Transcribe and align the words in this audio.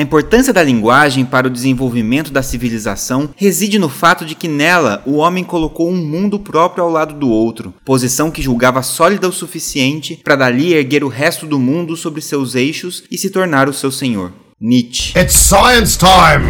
A 0.00 0.02
importância 0.02 0.50
da 0.50 0.62
linguagem 0.62 1.26
para 1.26 1.46
o 1.46 1.50
desenvolvimento 1.50 2.32
da 2.32 2.42
civilização 2.42 3.28
reside 3.36 3.78
no 3.78 3.90
fato 3.90 4.24
de 4.24 4.34
que 4.34 4.48
nela 4.48 5.02
o 5.04 5.16
homem 5.16 5.44
colocou 5.44 5.90
um 5.90 5.96
mundo 5.98 6.38
próprio 6.38 6.82
ao 6.82 6.88
lado 6.88 7.12
do 7.12 7.28
outro, 7.28 7.74
posição 7.84 8.30
que 8.30 8.40
julgava 8.40 8.82
sólida 8.82 9.28
o 9.28 9.32
suficiente 9.32 10.18
para 10.24 10.36
dali 10.36 10.72
erguer 10.72 11.04
o 11.04 11.08
resto 11.08 11.44
do 11.44 11.58
mundo 11.58 11.98
sobre 11.98 12.22
seus 12.22 12.54
eixos 12.54 13.04
e 13.10 13.18
se 13.18 13.28
tornar 13.28 13.68
o 13.68 13.74
seu 13.74 13.90
senhor. 13.90 14.32
Nietzsche. 14.58 15.12
It's 15.18 15.36
science 15.36 15.98
time! 15.98 16.48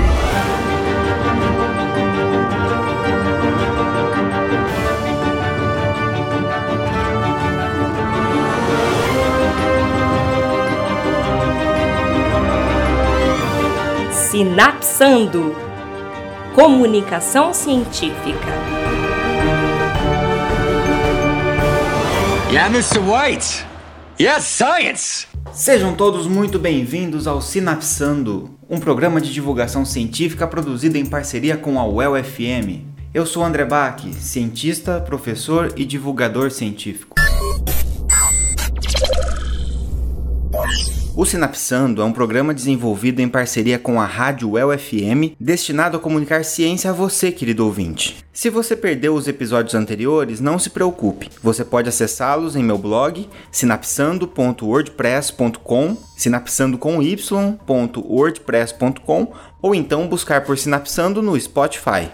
Sinapsando 14.51 15.55
Comunicação 16.57 17.55
Científica. 17.55 18.49
Yeah, 22.51 22.67
Mr. 22.67 22.99
White. 22.99 23.65
Yes, 24.21 24.43
science. 24.43 25.29
Sejam 25.53 25.95
todos 25.95 26.27
muito 26.27 26.59
bem-vindos 26.59 27.29
ao 27.29 27.41
Sinapsando, 27.41 28.59
um 28.69 28.81
programa 28.81 29.21
de 29.21 29.33
divulgação 29.33 29.85
científica 29.85 30.49
produzido 30.49 30.99
em 30.99 31.07
parceria 31.07 31.57
com 31.57 31.79
a 31.79 31.87
UEL 31.87 32.17
FM. 32.25 32.83
Eu 33.15 33.25
sou 33.25 33.45
André 33.45 33.65
Bach, 33.65 34.03
cientista, 34.15 35.01
professor 35.01 35.73
e 35.77 35.85
divulgador 35.85 36.51
científico. 36.51 37.15
O 41.21 41.27
Sinapsando 41.27 42.01
é 42.01 42.05
um 42.07 42.13
programa 42.13 42.55
desenvolvido 42.55 43.21
em 43.21 43.29
parceria 43.29 43.79
com 43.79 44.01
a 44.01 44.07
Rádio 44.07 44.53
UEL 44.53 44.71
FM, 44.79 45.37
destinado 45.39 45.99
a 45.99 46.01
comunicar 46.01 46.43
ciência 46.47 46.89
a 46.89 46.95
você, 46.95 47.31
querido 47.31 47.67
ouvinte. 47.67 48.25
Se 48.33 48.49
você 48.49 48.75
perdeu 48.75 49.15
os 49.15 49.29
episódios 49.29 49.75
anteriores, 49.75 50.41
não 50.41 50.59
se 50.59 50.71
preocupe. 50.71 51.29
Você 51.43 51.63
pode 51.63 51.91
acessá-los 51.91 52.57
em 52.57 52.65
meu 52.65 52.79
blog 52.79 53.29
sinapsando.wordpress.com, 53.53 55.97
sinapsando 56.17 56.79
com 56.79 57.03
y.wordpress.com 57.03 59.33
ou 59.61 59.75
então 59.75 60.09
buscar 60.09 60.43
por 60.43 60.57
Sinapsando 60.57 61.21
no 61.21 61.39
Spotify. 61.39 62.09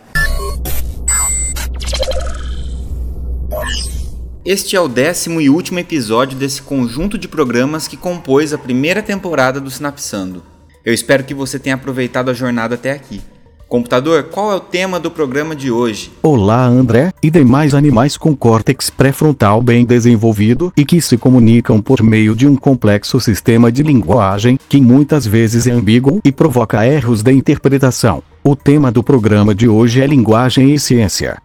Este 4.46 4.76
é 4.76 4.80
o 4.80 4.86
décimo 4.86 5.40
e 5.40 5.50
último 5.50 5.80
episódio 5.80 6.38
desse 6.38 6.62
conjunto 6.62 7.18
de 7.18 7.26
programas 7.26 7.88
que 7.88 7.96
compôs 7.96 8.52
a 8.52 8.58
primeira 8.58 9.02
temporada 9.02 9.60
do 9.60 9.68
Sinapsando. 9.68 10.40
Eu 10.84 10.94
espero 10.94 11.24
que 11.24 11.34
você 11.34 11.58
tenha 11.58 11.74
aproveitado 11.74 12.30
a 12.30 12.32
jornada 12.32 12.76
até 12.76 12.92
aqui. 12.92 13.20
Computador, 13.68 14.22
qual 14.30 14.52
é 14.52 14.54
o 14.54 14.60
tema 14.60 15.00
do 15.00 15.10
programa 15.10 15.56
de 15.56 15.72
hoje? 15.72 16.12
Olá, 16.22 16.64
André, 16.64 17.12
e 17.20 17.28
demais 17.28 17.74
animais 17.74 18.16
com 18.16 18.36
córtex 18.36 18.88
pré-frontal 18.88 19.60
bem 19.60 19.84
desenvolvido 19.84 20.72
e 20.76 20.84
que 20.84 21.00
se 21.00 21.16
comunicam 21.16 21.82
por 21.82 22.00
meio 22.00 22.32
de 22.36 22.46
um 22.46 22.54
complexo 22.54 23.18
sistema 23.18 23.72
de 23.72 23.82
linguagem 23.82 24.60
que 24.68 24.80
muitas 24.80 25.26
vezes 25.26 25.66
é 25.66 25.72
ambíguo 25.72 26.20
e 26.24 26.30
provoca 26.30 26.86
erros 26.86 27.20
de 27.20 27.32
interpretação. 27.32 28.22
O 28.44 28.54
tema 28.54 28.92
do 28.92 29.02
programa 29.02 29.52
de 29.52 29.68
hoje 29.68 30.00
é 30.00 30.06
linguagem 30.06 30.72
e 30.72 30.78
ciência. 30.78 31.36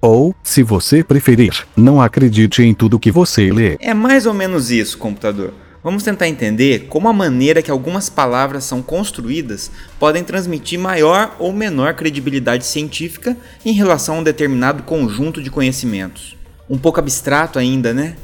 Ou, 0.00 0.34
se 0.42 0.62
você 0.62 1.04
preferir, 1.04 1.66
não 1.76 2.00
acredite 2.00 2.62
em 2.62 2.72
tudo 2.72 2.98
que 2.98 3.10
você 3.10 3.52
lê. 3.52 3.76
É 3.80 3.92
mais 3.92 4.24
ou 4.24 4.32
menos 4.32 4.70
isso, 4.70 4.96
computador. 4.96 5.52
Vamos 5.82 6.02
tentar 6.02 6.28
entender 6.28 6.86
como 6.88 7.08
a 7.08 7.12
maneira 7.12 7.62
que 7.62 7.70
algumas 7.70 8.08
palavras 8.08 8.64
são 8.64 8.82
construídas 8.82 9.70
podem 9.98 10.22
transmitir 10.22 10.78
maior 10.78 11.36
ou 11.38 11.52
menor 11.52 11.94
credibilidade 11.94 12.66
científica 12.66 13.36
em 13.64 13.72
relação 13.72 14.16
a 14.16 14.18
um 14.18 14.22
determinado 14.22 14.82
conjunto 14.82 15.42
de 15.42 15.50
conhecimentos. 15.50 16.36
Um 16.68 16.76
pouco 16.76 16.98
abstrato 16.98 17.58
ainda, 17.58 17.94
né? 17.94 18.16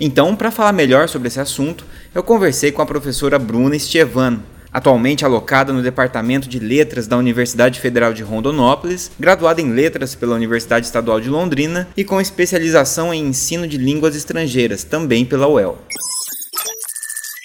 Então, 0.00 0.34
para 0.34 0.50
falar 0.50 0.72
melhor 0.72 1.08
sobre 1.08 1.28
esse 1.28 1.38
assunto, 1.38 1.84
eu 2.14 2.22
conversei 2.22 2.72
com 2.72 2.82
a 2.82 2.86
professora 2.86 3.38
Bruna 3.38 3.76
Estevan, 3.76 4.40
atualmente 4.72 5.24
alocada 5.24 5.72
no 5.72 5.82
Departamento 5.82 6.48
de 6.48 6.58
Letras 6.58 7.06
da 7.06 7.16
Universidade 7.16 7.80
Federal 7.80 8.12
de 8.12 8.22
Rondonópolis, 8.22 9.10
graduada 9.18 9.60
em 9.60 9.72
Letras 9.72 10.14
pela 10.14 10.34
Universidade 10.34 10.86
Estadual 10.86 11.20
de 11.20 11.28
Londrina 11.28 11.88
e 11.96 12.04
com 12.04 12.20
especialização 12.20 13.12
em 13.12 13.26
ensino 13.26 13.66
de 13.66 13.76
línguas 13.76 14.16
estrangeiras, 14.16 14.84
também 14.84 15.24
pela 15.24 15.48
UEL. 15.48 15.78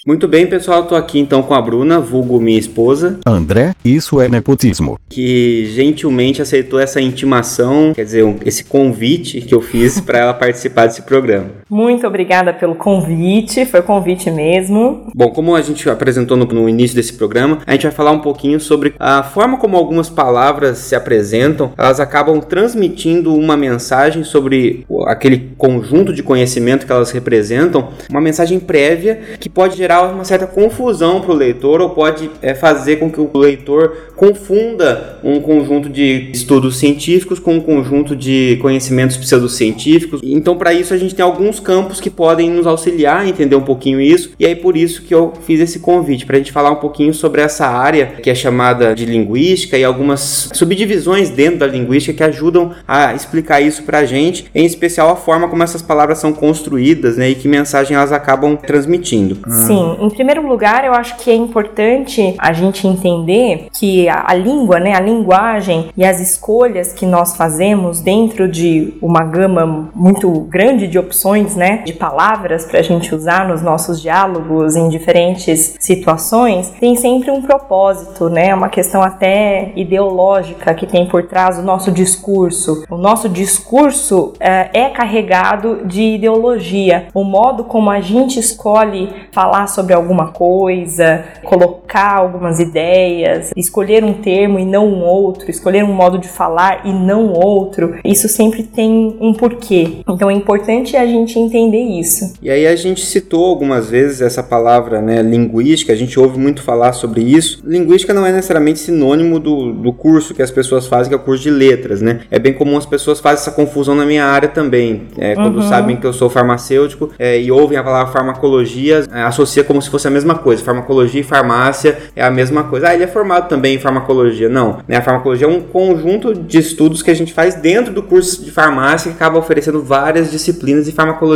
Muito 0.08 0.26
bem, 0.26 0.48
pessoal, 0.48 0.84
estou 0.84 0.98
aqui 0.98 1.20
então 1.20 1.44
com 1.44 1.54
a 1.54 1.62
Bruna, 1.62 2.00
vulgo 2.00 2.40
minha 2.40 2.58
esposa. 2.58 3.20
André, 3.26 3.76
isso 3.84 4.22
é 4.22 4.30
nepotismo. 4.30 4.98
Que 5.10 5.66
gentilmente 5.76 6.42
aceitou 6.42 6.80
essa 6.80 7.02
intimação, 7.02 7.92
quer 7.94 8.06
dizer, 8.06 8.24
esse 8.46 8.64
convite 8.64 9.42
que 9.42 9.54
eu 9.54 9.60
fiz 9.60 10.00
para 10.00 10.20
ela 10.20 10.32
participar 10.34 10.88
desse 10.88 11.02
programa. 11.02 11.50
Muito 11.70 12.08
obrigada 12.08 12.54
pelo 12.54 12.76
convite, 12.76 13.66
foi 13.66 13.82
convite 13.82 14.32
mesmo. 14.32 15.08
Bom, 15.14 15.30
como 15.32 15.56
a 15.56 15.62
gente 15.62 15.90
apresentou 15.90 16.38
no, 16.38 16.46
no 16.46 16.70
início 16.70 16.96
desse 16.96 17.14
programa, 17.14 17.60
a 17.66 17.74
gente 17.74 17.84
vai 17.84 17.92
falar 17.92 18.12
um 18.12 18.20
pouquinho 18.20 18.60
sobre 18.60 18.94
a 18.98 19.22
forma 19.22 19.58
como 19.58 19.76
algumas 19.76 20.10
palavras 20.10 20.78
se 20.78 20.96
apresentam, 20.96 21.74
elas 21.78 22.00
acabam 22.00 22.40
transmitindo 22.40 23.36
uma 23.36 23.58
mensagem 23.58 24.24
sobre 24.24 24.86
aquele 25.08 25.52
conjunto 25.58 26.14
de 26.14 26.24
conhecimento 26.24 26.86
que 26.86 26.92
elas 26.92 27.12
representam, 27.12 27.90
uma 28.10 28.22
mensagem 28.22 28.60
prévia 28.60 29.20
que 29.40 29.50
pode 29.50 29.76
gerar 29.76 30.04
uma 30.04 30.24
certa 30.24 30.48
confusão 30.48 31.20
para 31.20 31.32
o 31.32 31.36
leitor 31.36 31.82
ou 31.82 31.90
pode 31.90 32.30
é, 32.42 32.54
fazer 32.54 32.98
com 32.98 33.12
que 33.12 33.20
o 33.20 33.30
leitor 33.38 34.14
confunda 34.16 35.20
um 35.24 35.40
conjunto 35.42 35.90
de 35.90 36.32
estudos 36.32 36.78
científicos 36.78 37.40
com 37.40 37.56
um 37.56 37.62
conjunto 37.62 38.16
de 38.16 38.58
conhecimentos 38.62 39.18
pseudocientíficos. 39.18 40.22
Então, 40.24 40.58
para 40.58 40.74
isso, 40.74 40.94
a 40.94 40.98
gente 40.98 41.14
tem 41.14 41.24
alguns 41.24 41.57
campos 41.60 42.00
que 42.00 42.10
podem 42.10 42.50
nos 42.50 42.68
auxiliar 42.68 43.22
a 43.22 43.28
entender 43.28 43.56
um 43.56 43.62
pouquinho 43.62 44.00
isso, 44.00 44.32
e 44.40 44.46
aí 44.46 44.56
por 44.56 44.76
isso 44.76 45.04
que 45.04 45.14
eu 45.14 45.34
fiz 45.46 45.60
esse 45.60 45.80
convite, 45.80 46.26
para 46.26 46.36
a 46.36 46.40
gente 46.40 46.52
falar 46.52 46.72
um 46.72 46.76
pouquinho 46.76 47.14
sobre 47.14 47.42
essa 47.42 47.68
área 47.68 48.08
que 48.22 48.30
é 48.30 48.36
chamada 48.36 48.94
de 48.96 49.06
linguística 49.06 49.78
e 49.78 49.84
algumas 49.84 50.50
subdivisões 50.54 51.30
dentro 51.30 51.60
da 51.60 51.68
linguística 51.68 52.18
que 52.18 52.24
ajudam 52.24 52.72
a 52.88 53.14
explicar 53.14 53.62
isso 53.62 53.84
para 53.84 54.00
a 54.00 54.06
gente, 54.06 54.50
em 54.54 54.66
especial 54.66 55.10
a 55.10 55.16
forma 55.16 55.48
como 55.48 55.64
essas 55.64 55.82
palavras 55.82 56.18
são 56.18 56.34
construídas 56.34 57.18
né, 57.18 57.30
e 57.30 57.36
que 57.36 57.48
mensagem 57.48 57.96
elas 57.96 58.12
acabam 58.12 58.56
transmitindo. 58.58 59.38
Sim, 59.66 59.98
em 60.00 60.10
primeiro 60.10 60.48
lugar, 60.48 60.86
eu 60.86 60.94
acho 60.94 61.18
que 61.18 61.30
é 61.30 61.36
importante 61.36 62.36
a 62.38 62.54
gente 62.54 62.88
entender 62.88 63.68
que 63.78 64.08
a, 64.10 64.26
a 64.28 64.34
língua, 64.34 64.80
né, 64.80 64.96
a 64.96 65.00
linguagem 65.00 65.90
e 65.96 66.04
as 66.04 66.20
escolhas 66.20 66.94
que 66.94 67.06
nós 67.06 67.36
fazemos 67.36 68.02
dentro 68.02 68.48
de 68.48 68.94
uma 69.02 69.24
gama 69.24 69.90
muito 69.94 70.32
grande 70.42 70.88
de 70.88 70.98
opções, 70.98 71.47
né, 71.56 71.84
de 71.86 71.94
palavras 71.94 72.66
para 72.66 72.80
a 72.80 72.84
gente 72.84 73.14
usar 73.14 73.48
nos 73.48 73.62
nossos 73.62 74.02
diálogos 74.02 74.76
em 74.76 74.90
diferentes 74.90 75.76
situações, 75.80 76.70
tem 76.80 76.96
sempre 76.96 77.32
um 77.32 77.42
propósito, 77.42 78.30
né, 78.30 78.54
uma 78.54 78.70
questão 78.70 79.02
até 79.02 79.72
ideológica 79.76 80.74
que 80.74 80.86
tem 80.86 81.08
por 81.08 81.24
trás 81.24 81.58
do 81.58 81.64
nosso 81.64 81.92
discurso. 81.92 82.84
O 82.90 82.98
nosso 82.98 83.30
discurso 83.30 84.34
é, 84.40 84.70
é 84.74 84.90
carregado 84.90 85.86
de 85.86 86.02
ideologia, 86.02 87.08
o 87.14 87.24
modo 87.24 87.64
como 87.64 87.90
a 87.90 88.00
gente 88.00 88.40
escolhe 88.40 89.10
falar 89.32 89.68
sobre 89.68 89.94
alguma 89.94 90.28
coisa, 90.28 91.24
colocar 91.44 92.16
algumas 92.16 92.60
ideias, 92.60 93.52
escolher 93.56 94.04
um 94.04 94.14
termo 94.14 94.60
e 94.60 94.66
não 94.66 94.88
um 94.88 95.04
outro, 95.04 95.50
escolher 95.50 95.84
um 95.84 95.94
modo 95.94 96.18
de 96.18 96.28
falar 96.28 96.82
e 96.86 96.92
não 96.92 97.32
outro, 97.34 97.96
isso 98.04 98.28
sempre 98.28 98.64
tem 98.64 99.18
um 99.20 99.34
porquê. 99.34 100.02
Então 100.08 100.30
é 100.30 100.34
importante 100.34 100.96
a 100.96 101.06
gente 101.06 101.37
entender 101.38 101.82
isso. 102.00 102.34
E 102.42 102.50
aí 102.50 102.68
a 102.68 102.76
gente 102.76 103.06
citou 103.06 103.46
algumas 103.46 103.90
vezes 103.90 104.22
essa 104.22 104.44
palavra, 104.44 105.02
né, 105.02 105.22
linguística, 105.22 105.94
a 105.94 105.96
gente 105.96 106.20
ouve 106.20 106.40
muito 106.40 106.62
falar 106.62 106.94
sobre 106.94 107.22
isso. 107.22 107.62
Linguística 107.66 108.14
não 108.14 108.26
é 108.26 108.32
necessariamente 108.32 108.80
sinônimo 108.80 109.40
do, 109.40 109.72
do 109.74 109.94
curso 109.94 110.34
que 110.34 110.42
as 110.42 110.52
pessoas 110.52 110.88
fazem, 110.88 111.10
que 111.10 111.16
é 111.16 111.18
o 111.18 111.22
curso 111.22 111.44
de 111.44 111.50
letras, 111.50 112.02
né? 112.02 112.22
É 112.32 112.40
bem 112.40 112.54
comum 112.54 112.78
as 112.78 112.86
pessoas 112.86 113.20
fazem 113.20 113.42
essa 113.42 113.52
confusão 113.52 113.96
na 113.96 114.06
minha 114.06 114.26
área 114.26 114.50
também. 114.50 115.04
É, 115.18 115.36
quando 115.36 115.58
uhum. 115.58 115.70
sabem 115.70 115.96
que 115.98 116.06
eu 116.06 116.14
sou 116.14 116.30
farmacêutico 116.30 117.12
é, 117.18 117.40
e 117.40 117.52
ouvem 117.52 117.78
a 117.78 117.84
palavra 117.84 118.12
farmacologia, 118.12 119.04
é, 119.12 119.22
associa 119.22 119.64
como 119.64 119.82
se 119.82 119.90
fosse 119.90 120.08
a 120.08 120.12
mesma 120.12 120.36
coisa. 120.36 120.64
Farmacologia 120.64 121.22
e 121.22 121.24
farmácia 121.24 121.98
é 122.16 122.24
a 122.24 122.32
mesma 122.32 122.64
coisa. 122.64 122.90
Ah, 122.90 122.94
ele 122.94 123.04
é 123.04 123.08
formado 123.08 123.48
também 123.48 123.76
em 123.76 123.80
farmacologia. 123.80 124.50
Não, 124.50 124.80
né? 124.88 124.98
A 124.98 125.02
farmacologia 125.02 125.48
é 125.48 125.50
um 125.50 125.62
conjunto 125.62 126.34
de 126.34 126.58
estudos 126.58 127.02
que 127.02 127.12
a 127.12 127.16
gente 127.16 127.34
faz 127.34 127.56
dentro 127.56 127.94
do 127.94 128.04
curso 128.04 128.44
de 128.44 128.52
farmácia 128.52 129.12
que 129.12 129.18
acaba 129.18 129.38
oferecendo 129.38 129.82
várias 129.82 130.32
disciplinas 130.32 130.88
e 130.88 130.92
farmacologia 130.92 131.27